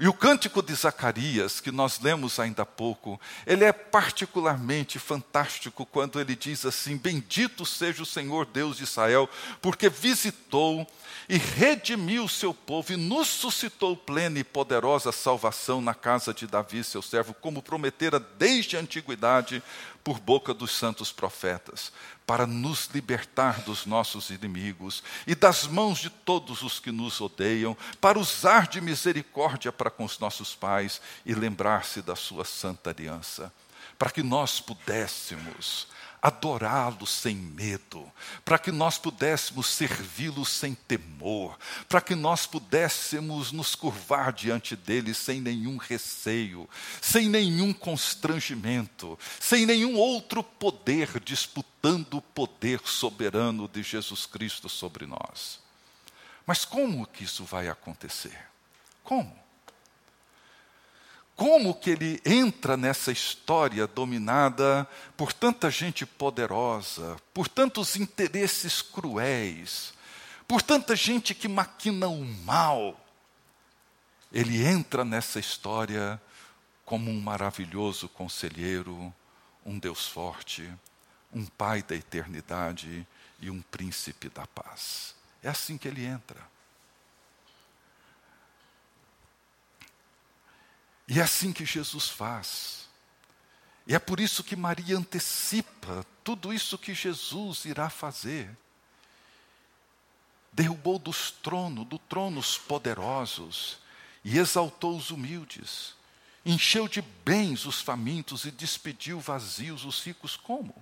E 0.00 0.06
o 0.06 0.12
cântico 0.12 0.62
de 0.62 0.72
Zacarias, 0.74 1.60
que 1.60 1.72
nós 1.72 1.98
lemos 2.00 2.38
ainda 2.38 2.62
há 2.62 2.66
pouco, 2.66 3.20
ele 3.44 3.64
é 3.64 3.72
particularmente 3.72 4.96
fantástico 4.96 5.84
quando 5.84 6.20
ele 6.20 6.36
diz 6.36 6.64
assim: 6.64 6.96
Bendito 6.96 7.66
seja 7.66 8.02
o 8.02 8.06
Senhor 8.06 8.46
Deus 8.46 8.76
de 8.76 8.84
Israel, 8.84 9.28
porque 9.60 9.88
visitou 9.88 10.86
e 11.28 11.36
redimiu 11.36 12.24
o 12.24 12.28
seu 12.28 12.54
povo 12.54 12.92
e 12.92 12.96
nos 12.96 13.26
suscitou 13.26 13.96
plena 13.96 14.38
e 14.38 14.44
poderosa 14.44 15.10
salvação 15.10 15.80
na 15.80 15.94
casa 15.94 16.32
de 16.32 16.46
Davi, 16.46 16.84
seu 16.84 17.02
servo, 17.02 17.34
como 17.34 17.60
prometera 17.60 18.20
desde 18.20 18.76
a 18.76 18.80
antiguidade 18.80 19.62
por 20.08 20.18
boca 20.20 20.54
dos 20.54 20.70
santos 20.70 21.12
profetas, 21.12 21.92
para 22.26 22.46
nos 22.46 22.88
libertar 22.94 23.60
dos 23.60 23.84
nossos 23.84 24.30
inimigos 24.30 25.02
e 25.26 25.34
das 25.34 25.66
mãos 25.66 25.98
de 25.98 26.08
todos 26.08 26.62
os 26.62 26.80
que 26.80 26.90
nos 26.90 27.20
odeiam, 27.20 27.76
para 28.00 28.18
usar 28.18 28.66
de 28.66 28.80
misericórdia 28.80 29.70
para 29.70 29.90
com 29.90 30.06
os 30.06 30.18
nossos 30.18 30.54
pais 30.54 30.98
e 31.26 31.34
lembrar-se 31.34 32.00
da 32.00 32.16
sua 32.16 32.46
santa 32.46 32.88
aliança, 32.88 33.52
para 33.98 34.08
que 34.08 34.22
nós 34.22 34.60
pudéssemos 34.60 35.88
adorá-lo 36.20 37.06
sem 37.06 37.34
medo, 37.34 38.10
para 38.44 38.58
que 38.58 38.72
nós 38.72 38.98
pudéssemos 38.98 39.68
servi-lo 39.68 40.44
sem 40.44 40.74
temor, 40.74 41.56
para 41.88 42.00
que 42.00 42.14
nós 42.14 42.46
pudéssemos 42.46 43.52
nos 43.52 43.74
curvar 43.74 44.32
diante 44.32 44.74
dele 44.74 45.14
sem 45.14 45.40
nenhum 45.40 45.76
receio, 45.76 46.68
sem 47.00 47.28
nenhum 47.28 47.72
constrangimento, 47.72 49.18
sem 49.40 49.64
nenhum 49.64 49.97
outro 49.98 50.42
poder 50.42 51.20
disputando 51.20 52.14
o 52.14 52.22
poder 52.22 52.80
soberano 52.84 53.68
de 53.68 53.82
Jesus 53.82 54.26
Cristo 54.26 54.68
sobre 54.68 55.06
nós. 55.06 55.60
Mas 56.46 56.64
como 56.64 57.06
que 57.06 57.24
isso 57.24 57.44
vai 57.44 57.68
acontecer? 57.68 58.38
Como? 59.04 59.48
como 61.38 61.72
que 61.72 61.90
ele 61.90 62.20
entra 62.24 62.76
nessa 62.76 63.12
história 63.12 63.86
dominada 63.86 64.84
por 65.16 65.32
tanta 65.32 65.70
gente 65.70 66.04
poderosa, 66.04 67.16
por 67.32 67.46
tantos 67.46 67.94
interesses 67.94 68.82
cruéis, 68.82 69.94
por 70.48 70.60
tanta 70.60 70.96
gente 70.96 71.36
que 71.36 71.46
maquina 71.46 72.08
o 72.08 72.24
mal. 72.24 72.98
Ele 74.32 74.66
entra 74.66 75.04
nessa 75.04 75.38
história 75.38 76.20
como 76.84 77.08
um 77.08 77.20
maravilhoso 77.20 78.08
conselheiro, 78.08 79.14
um 79.68 79.78
Deus 79.78 80.06
forte, 80.06 80.72
um 81.32 81.44
Pai 81.44 81.82
da 81.82 81.94
eternidade 81.94 83.06
e 83.38 83.50
um 83.50 83.60
príncipe 83.60 84.30
da 84.30 84.46
paz. 84.46 85.14
É 85.42 85.48
assim 85.48 85.76
que 85.76 85.86
ele 85.86 86.04
entra. 86.04 86.40
E 91.06 91.20
é 91.20 91.22
assim 91.22 91.52
que 91.52 91.66
Jesus 91.66 92.08
faz. 92.08 92.88
E 93.86 93.94
é 93.94 93.98
por 93.98 94.20
isso 94.20 94.42
que 94.42 94.56
Maria 94.56 94.96
antecipa 94.96 96.04
tudo 96.24 96.52
isso 96.52 96.78
que 96.78 96.94
Jesus 96.94 97.64
irá 97.64 97.88
fazer. 97.88 98.56
Derrubou 100.52 100.98
dos 100.98 101.30
tronos, 101.30 101.86
do 101.86 101.98
trono 101.98 102.40
os 102.40 102.58
poderosos 102.58 103.78
e 104.24 104.38
exaltou 104.38 104.96
os 104.96 105.10
humildes. 105.10 105.94
Encheu 106.48 106.88
de 106.88 107.02
bens 107.02 107.66
os 107.66 107.82
famintos 107.82 108.46
e 108.46 108.50
despediu 108.50 109.20
vazios 109.20 109.84
os 109.84 110.02
ricos 110.02 110.34
como? 110.34 110.74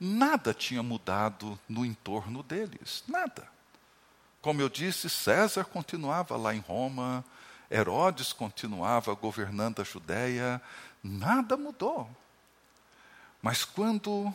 Nada 0.00 0.52
tinha 0.52 0.82
mudado 0.82 1.56
no 1.68 1.84
entorno 1.84 2.42
deles, 2.42 3.04
nada. 3.06 3.46
Como 4.42 4.60
eu 4.60 4.68
disse, 4.68 5.08
César 5.08 5.64
continuava 5.64 6.36
lá 6.36 6.52
em 6.52 6.58
Roma, 6.58 7.24
Herodes 7.70 8.32
continuava 8.32 9.14
governando 9.14 9.80
a 9.80 9.84
Judéia, 9.84 10.60
nada 11.00 11.56
mudou. 11.56 12.10
Mas 13.40 13.64
quando 13.64 14.34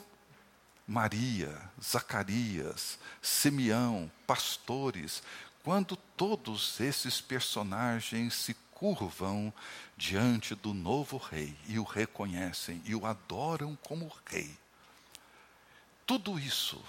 Maria, 0.88 1.62
Zacarias, 1.84 2.98
Simeão, 3.22 4.10
pastores, 4.26 5.22
quando 5.62 5.98
todos 5.98 6.80
esses 6.80 7.20
personagens 7.20 8.34
se 8.34 8.56
curvam 8.80 9.54
diante 9.98 10.56
do 10.56 10.74
novo 10.74 11.18
rei 11.18 11.54
e 11.68 11.78
o 11.78 11.84
reconhecem 11.84 12.82
e 12.86 12.96
o 12.96 13.06
adoram 13.06 13.78
como 13.84 14.10
rei. 14.26 14.58
Tudo 16.06 16.40
isso 16.40 16.82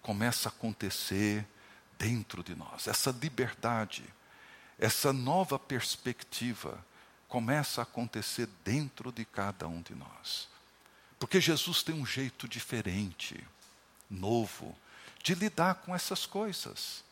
começa 0.00 0.48
a 0.48 0.52
acontecer 0.52 1.44
dentro 1.98 2.44
de 2.44 2.54
nós. 2.54 2.86
Essa 2.86 3.10
liberdade, 3.10 4.04
essa 4.78 5.12
nova 5.12 5.58
perspectiva 5.58 6.78
começa 7.26 7.80
a 7.80 7.82
acontecer 7.82 8.48
dentro 8.64 9.10
de 9.10 9.24
cada 9.24 9.66
um 9.66 9.82
de 9.82 9.94
nós. 9.94 10.48
Porque 11.18 11.40
Jesus 11.40 11.82
tem 11.82 11.96
um 11.96 12.06
jeito 12.06 12.46
diferente, 12.46 13.42
novo, 14.08 14.78
de 15.20 15.34
lidar 15.34 15.74
com 15.76 15.92
essas 15.92 16.26
coisas. 16.26 17.02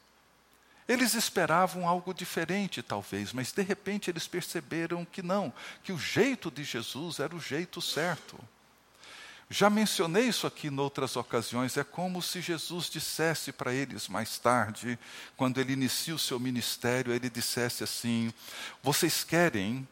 Eles 0.93 1.15
esperavam 1.15 1.89
algo 1.89 2.13
diferente, 2.13 2.83
talvez, 2.83 3.33
mas 3.33 3.51
de 3.51 3.63
repente 3.63 4.11
eles 4.11 4.27
perceberam 4.27 5.07
que 5.07 5.23
não, 5.23 5.51
que 5.83 5.91
o 5.91 5.99
jeito 5.99 6.51
de 6.51 6.63
Jesus 6.65 7.19
era 7.19 7.35
o 7.35 7.41
jeito 7.41 7.81
certo. 7.81 8.39
Já 9.49 9.71
mencionei 9.71 10.25
isso 10.25 10.47
aqui 10.47 10.67
em 10.67 10.79
outras 10.79 11.17
ocasiões, 11.17 11.79
é 11.79 11.83
como 11.83 12.21
se 12.21 12.43
Jesus 12.43 12.91
dissesse 12.91 13.53
para 13.53 13.73
eles 13.73 14.07
mais 14.07 14.39
tarde, 14.39 14.99
quando 15.35 15.59
ele 15.59 15.73
inicia 15.73 16.15
o 16.15 16.19
seu 16.19 16.39
ministério, 16.39 17.15
ele 17.15 17.31
dissesse 17.31 17.83
assim: 17.83 18.31
Vocês 18.83 19.25
querem 19.25 19.89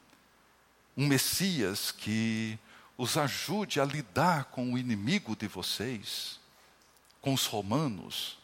um 0.95 1.07
Messias 1.07 1.91
que 1.91 2.59
os 2.99 3.17
ajude 3.17 3.81
a 3.81 3.87
lidar 3.87 4.45
com 4.51 4.75
o 4.75 4.77
inimigo 4.77 5.35
de 5.35 5.49
vocês, 5.49 6.39
com 7.23 7.33
os 7.33 7.47
romanos? 7.47 8.39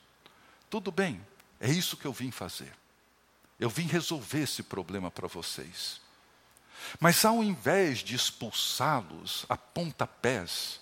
Tudo 0.71 0.91
bem, 0.91 1.21
é 1.61 1.71
isso 1.71 1.97
que 1.97 2.07
eu 2.07 2.13
vim 2.13 2.31
fazer. 2.31 2.73
Eu 3.59 3.71
vim 3.71 3.87
resolver 3.87 4.43
esse 4.43 4.63
problema 4.63 5.11
para 5.11 5.27
vocês. 5.27 6.01
Mas 7.01 7.25
ao 7.25 7.43
invés 7.43 8.01
de 8.01 8.15
expulsá-los 8.15 9.47
a 9.49 9.57
pontapés 9.57 10.81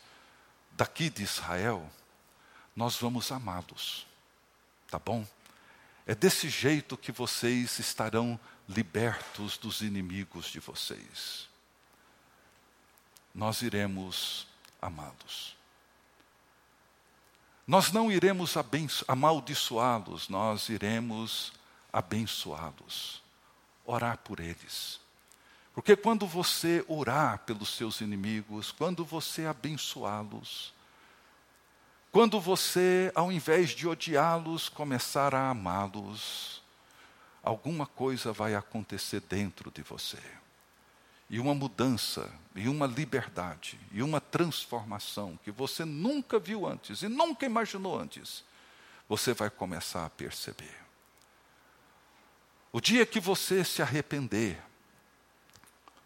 daqui 0.73 1.09
de 1.09 1.23
Israel, 1.23 1.89
nós 2.75 2.97
vamos 2.97 3.31
amá-los. 3.31 4.07
Tá 4.91 4.99
bom? 4.99 5.27
É 6.07 6.15
desse 6.15 6.49
jeito 6.49 6.97
que 6.97 7.13
vocês 7.13 7.79
estarão 7.79 8.39
libertos 8.69 9.57
dos 9.57 9.81
inimigos 9.81 10.47
de 10.47 10.61
vocês. 10.61 11.49
Nós 13.35 13.63
iremos 13.63 14.47
amá-los. 14.81 15.54
Nós 17.67 17.91
não 17.91 18.13
iremos 18.13 18.55
amaldiçoá-los, 19.09 20.29
nós 20.29 20.69
iremos 20.69 21.53
abençoá-los, 21.93 23.23
orar 23.87 24.19
por 24.19 24.39
eles. 24.39 25.01
Porque 25.73 25.97
quando 25.97 26.27
você 26.27 26.85
orar 26.87 27.39
pelos 27.39 27.71
seus 27.71 28.01
inimigos, 28.01 28.71
quando 28.71 29.05
você 29.05 29.47
abençoá-los, 29.47 30.75
quando 32.13 32.39
você, 32.39 33.11
ao 33.15 33.33
invés 33.33 33.71
de 33.71 33.89
odiá-los, 33.89 34.69
começar 34.69 35.35
a 35.35 35.51
amá-los, 35.51 36.63
alguma 37.43 37.87
coisa 37.87 38.33
vai 38.33 38.55
acontecer 38.55 39.21
dentro 39.21 39.71
de 39.71 39.83
você 39.83 40.21
e 41.29 41.41
uma 41.41 41.55
mudança, 41.55 42.31
e 42.55 42.69
uma 42.69 42.87
liberdade, 42.87 43.79
e 43.93 44.03
uma 44.03 44.21
transformação 44.21 45.39
que 45.43 45.51
você 45.51 45.85
nunca 45.85 46.39
viu 46.39 46.67
antes 46.67 47.03
e 47.03 47.09
nunca 47.09 47.47
imaginou 47.47 47.99
antes, 47.99 48.45
você 49.09 49.35
vai 49.35 49.51
começar 49.51 50.05
a 50.05 50.11
perceber. 50.11 50.85
O 52.73 52.81
dia 52.81 53.07
que 53.07 53.21
você 53.21 53.65
se 53.65 53.83
arrepender 53.83 54.61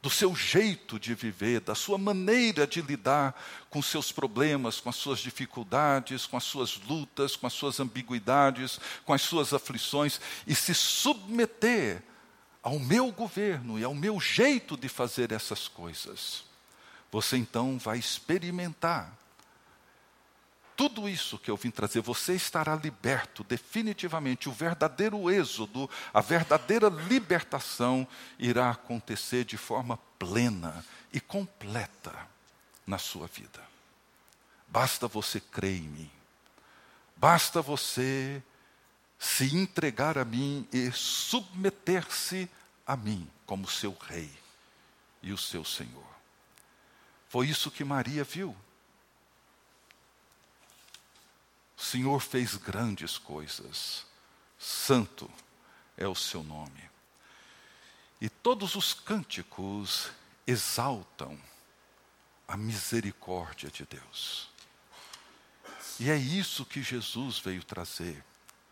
do 0.00 0.08
seu 0.08 0.34
jeito 0.34 0.98
de 0.98 1.14
viver, 1.14 1.60
da 1.60 1.74
sua 1.74 1.98
maneira 1.98 2.66
de 2.66 2.80
lidar 2.80 3.34
com 3.68 3.82
seus 3.82 4.12
problemas, 4.12 4.78
com 4.78 4.88
as 4.88 4.96
suas 4.96 5.18
dificuldades, 5.18 6.24
com 6.24 6.36
as 6.36 6.44
suas 6.44 6.76
lutas, 6.76 7.34
com 7.34 7.46
as 7.46 7.52
suas 7.52 7.80
ambiguidades, 7.80 8.78
com 9.04 9.12
as 9.12 9.22
suas 9.22 9.52
aflições, 9.52 10.20
e 10.46 10.54
se 10.54 10.72
submeter 10.72 12.02
ao 12.68 12.78
meu 12.78 13.10
governo 13.10 13.78
e 13.78 13.84
ao 13.84 13.94
meu 13.94 14.20
jeito 14.20 14.76
de 14.76 14.90
fazer 14.90 15.32
essas 15.32 15.68
coisas, 15.68 16.44
você 17.10 17.38
então 17.38 17.78
vai 17.78 17.98
experimentar 17.98 19.16
tudo 20.76 21.08
isso 21.08 21.38
que 21.38 21.50
eu 21.50 21.56
vim 21.56 21.70
trazer, 21.70 22.02
você 22.02 22.34
estará 22.34 22.76
liberto 22.76 23.42
definitivamente. 23.42 24.48
O 24.48 24.52
verdadeiro 24.52 25.28
êxodo, 25.30 25.88
a 26.12 26.20
verdadeira 26.20 26.88
libertação 26.88 28.06
irá 28.38 28.70
acontecer 28.70 29.44
de 29.44 29.56
forma 29.56 29.98
plena 30.18 30.84
e 31.10 31.20
completa 31.20 32.14
na 32.86 32.98
sua 32.98 33.26
vida. 33.26 33.60
Basta 34.68 35.08
você 35.08 35.40
crer 35.40 35.78
em 35.78 35.88
mim. 35.88 36.10
Basta 37.16 37.62
você 37.62 38.40
se 39.18 39.56
entregar 39.56 40.16
a 40.16 40.24
mim 40.24 40.68
e 40.72 40.92
submeter-se 40.92 42.48
a 42.88 42.96
mim 42.96 43.30
como 43.44 43.68
seu 43.68 43.92
rei 43.92 44.34
e 45.22 45.30
o 45.30 45.36
seu 45.36 45.62
Senhor. 45.62 46.08
Foi 47.28 47.46
isso 47.46 47.70
que 47.70 47.84
Maria 47.84 48.24
viu. 48.24 48.56
O 51.76 51.82
Senhor 51.82 52.18
fez 52.20 52.56
grandes 52.56 53.18
coisas, 53.18 54.06
santo 54.58 55.30
é 55.98 56.08
o 56.08 56.14
seu 56.14 56.42
nome. 56.42 56.88
E 58.22 58.30
todos 58.30 58.74
os 58.74 58.94
cânticos 58.94 60.10
exaltam 60.46 61.38
a 62.48 62.56
misericórdia 62.56 63.70
de 63.70 63.84
Deus. 63.84 64.48
E 66.00 66.10
é 66.10 66.16
isso 66.16 66.64
que 66.64 66.82
Jesus 66.82 67.38
veio 67.38 67.62
trazer 67.62 68.24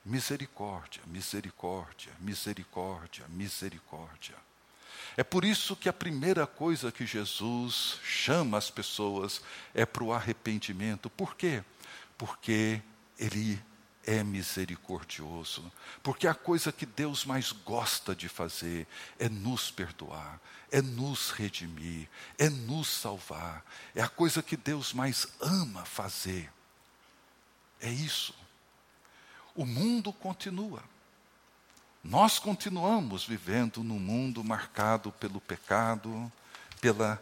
Misericórdia, 0.06 1.02
misericórdia, 1.04 2.12
misericórdia, 2.20 3.26
misericórdia. 3.28 4.36
É 5.16 5.24
por 5.24 5.44
isso 5.44 5.74
que 5.74 5.88
a 5.88 5.92
primeira 5.92 6.46
coisa 6.46 6.92
que 6.92 7.04
Jesus 7.04 7.98
chama 8.04 8.56
as 8.56 8.70
pessoas 8.70 9.42
é 9.74 9.84
para 9.84 10.04
o 10.04 10.12
arrependimento. 10.12 11.10
Por 11.10 11.34
quê? 11.34 11.64
Porque 12.16 12.80
Ele 13.18 13.60
é 14.04 14.22
misericordioso. 14.22 15.72
Porque 16.04 16.28
a 16.28 16.34
coisa 16.34 16.70
que 16.70 16.86
Deus 16.86 17.24
mais 17.24 17.50
gosta 17.50 18.14
de 18.14 18.28
fazer 18.28 18.86
é 19.18 19.28
nos 19.28 19.72
perdoar, 19.72 20.40
é 20.70 20.80
nos 20.80 21.32
redimir, 21.32 22.08
é 22.38 22.48
nos 22.48 22.86
salvar. 22.86 23.64
É 23.92 24.02
a 24.02 24.08
coisa 24.08 24.40
que 24.40 24.56
Deus 24.56 24.92
mais 24.92 25.26
ama 25.40 25.84
fazer. 25.84 26.48
É 27.80 27.90
isso 27.90 28.45
o 29.56 29.64
mundo 29.64 30.12
continua. 30.12 30.82
Nós 32.04 32.38
continuamos 32.38 33.24
vivendo 33.24 33.82
num 33.82 33.98
mundo 33.98 34.44
marcado 34.44 35.10
pelo 35.12 35.40
pecado, 35.40 36.30
pela 36.80 37.20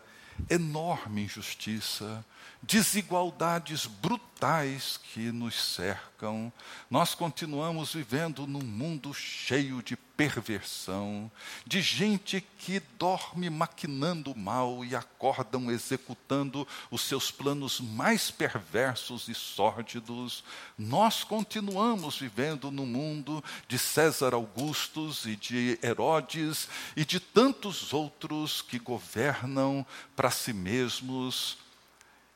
enorme 0.51 1.25
injustiça, 1.25 2.25
desigualdades 2.67 3.87
brutais 3.87 4.97
que 4.97 5.31
nos 5.31 5.55
cercam, 5.55 6.53
nós 6.91 7.15
continuamos 7.15 7.93
vivendo 7.93 8.47
num 8.47 8.63
mundo 8.63 9.13
cheio 9.13 9.83
de 9.83 9.97
perversão, 9.97 11.31
de 11.67 11.83
gente 11.83 12.41
que 12.59 12.81
dorme 12.99 13.51
maquinando 13.51 14.35
mal 14.35 14.85
e 14.85 14.95
acordam 14.95 15.71
executando 15.71 16.67
os 16.91 17.03
seus 17.03 17.31
planos 17.31 17.81
mais 17.81 18.31
perversos 18.31 19.29
e 19.29 19.35
sórdidos. 19.35 20.45
Nós 20.79 21.25
continuamos 21.25 22.19
vivendo 22.19 22.71
no 22.71 22.87
mundo 22.87 23.45
de 23.69 23.79
César 23.79 24.35
Augustus 24.35 25.27
e 25.27 25.37
de 25.37 25.79
Herodes 25.83 26.69
e 26.97 27.05
de 27.05 27.19
tantos 27.19 27.93
outros 27.93 28.63
que 28.63 28.79
governam 28.79 29.85
para 30.15 30.31
si 30.31 30.53
mesmos 30.53 31.64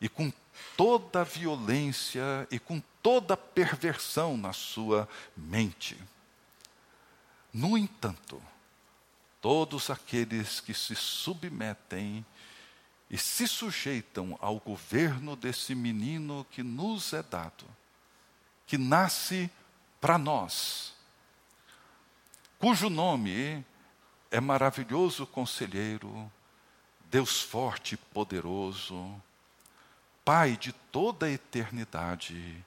e 0.01 0.09
com 0.09 0.33
toda 0.77 1.21
a 1.21 1.25
violência 1.25 2.47
e 2.51 2.59
com 2.59 2.81
toda 3.03 3.35
a 3.35 3.37
perversão 3.37 4.37
na 4.37 4.53
sua 4.53 5.09
mente. 5.37 5.97
No 7.53 7.77
entanto, 7.77 8.41
todos 9.41 9.91
aqueles 9.91 10.61
que 10.61 10.75
se 10.75 10.95
submetem 10.95 12.25
e 13.11 13.17
se 13.17 13.49
sujeitam 13.49 14.37
ao 14.41 14.59
governo 14.59 15.35
desse 15.35 15.75
menino 15.75 16.47
que 16.51 16.63
nos 16.63 17.13
é 17.13 17.23
dado, 17.23 17.65
que 18.67 18.77
nasce 18.77 19.51
para 20.01 20.19
nós, 20.19 20.93
cujo 22.59 22.91
nome 22.91 23.65
é 24.31 24.41
maravilhoso 24.41 25.27
conselheiro, 25.27 26.31
Deus 27.11 27.41
forte 27.41 27.95
e 27.95 27.97
poderoso, 27.97 29.23
Pai 30.29 30.59
de 30.59 30.73
toda 30.73 31.25
a 31.25 31.31
eternidade, 31.31 32.63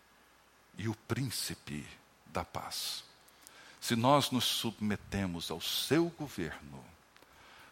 e 0.80 0.90
o 0.90 0.96
príncipe 0.96 1.88
da 2.26 2.44
paz. 2.44 3.04
Se 3.80 3.96
nós 3.96 4.32
nos 4.32 4.46
submetemos 4.46 5.52
ao 5.52 5.62
seu 5.62 6.06
governo, 6.10 6.84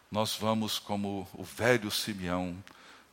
nós 0.08 0.36
vamos, 0.36 0.78
como 0.78 1.28
o 1.34 1.42
velho 1.42 1.90
Simeão, 1.90 2.62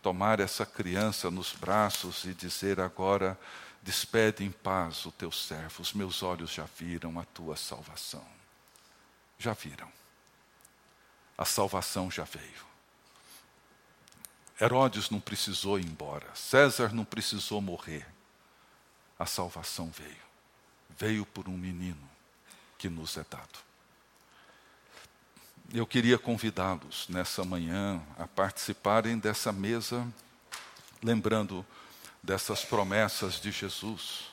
tomar 0.04 0.40
essa 0.40 0.68
criança 0.68 1.32
nos 1.32 1.52
braços 1.52 2.26
e 2.26 2.34
dizer 2.36 2.80
agora: 2.80 3.36
despede 3.82 4.44
em 4.44 4.52
paz 4.52 5.04
o 5.08 5.12
teu 5.12 5.32
servo, 5.32 5.82
os 5.82 5.94
meus 5.94 6.22
olhos 6.22 6.52
já 6.52 6.66
viram 6.78 7.20
a 7.20 7.24
tua 7.24 7.56
salvação. 7.56 8.24
Já 9.40 9.54
viram. 9.54 9.92
A 11.36 11.44
salvação 11.44 12.12
já 12.12 12.24
veio. 12.24 12.68
Herodes 14.60 15.12
não 15.12 15.20
precisou 15.20 15.80
ir 15.80 15.86
embora, 15.86 16.26
César 16.34 16.92
não 16.94 17.06
precisou 17.06 17.62
morrer. 17.62 18.06
A 19.18 19.26
salvação 19.26 19.92
veio. 19.96 20.28
Veio 20.98 21.26
por 21.26 21.48
um 21.48 21.56
menino 21.58 22.10
que 22.78 22.90
nos 22.90 23.18
é 23.18 23.26
dado. 23.30 23.68
Eu 25.74 25.86
queria 25.86 26.18
convidá-los 26.18 27.08
nessa 27.10 27.44
manhã 27.44 28.02
a 28.18 28.26
participarem 28.26 29.20
dessa 29.20 29.52
mesa, 29.52 30.08
lembrando 31.04 31.66
dessas 32.24 32.64
promessas 32.64 33.40
de 33.40 33.52
Jesus. 33.52 34.32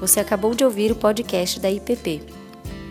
Você 0.00 0.20
acabou 0.20 0.54
de 0.54 0.64
ouvir 0.64 0.92
o 0.92 0.96
podcast 0.96 1.58
da 1.60 1.70
IPP. 1.70 2.43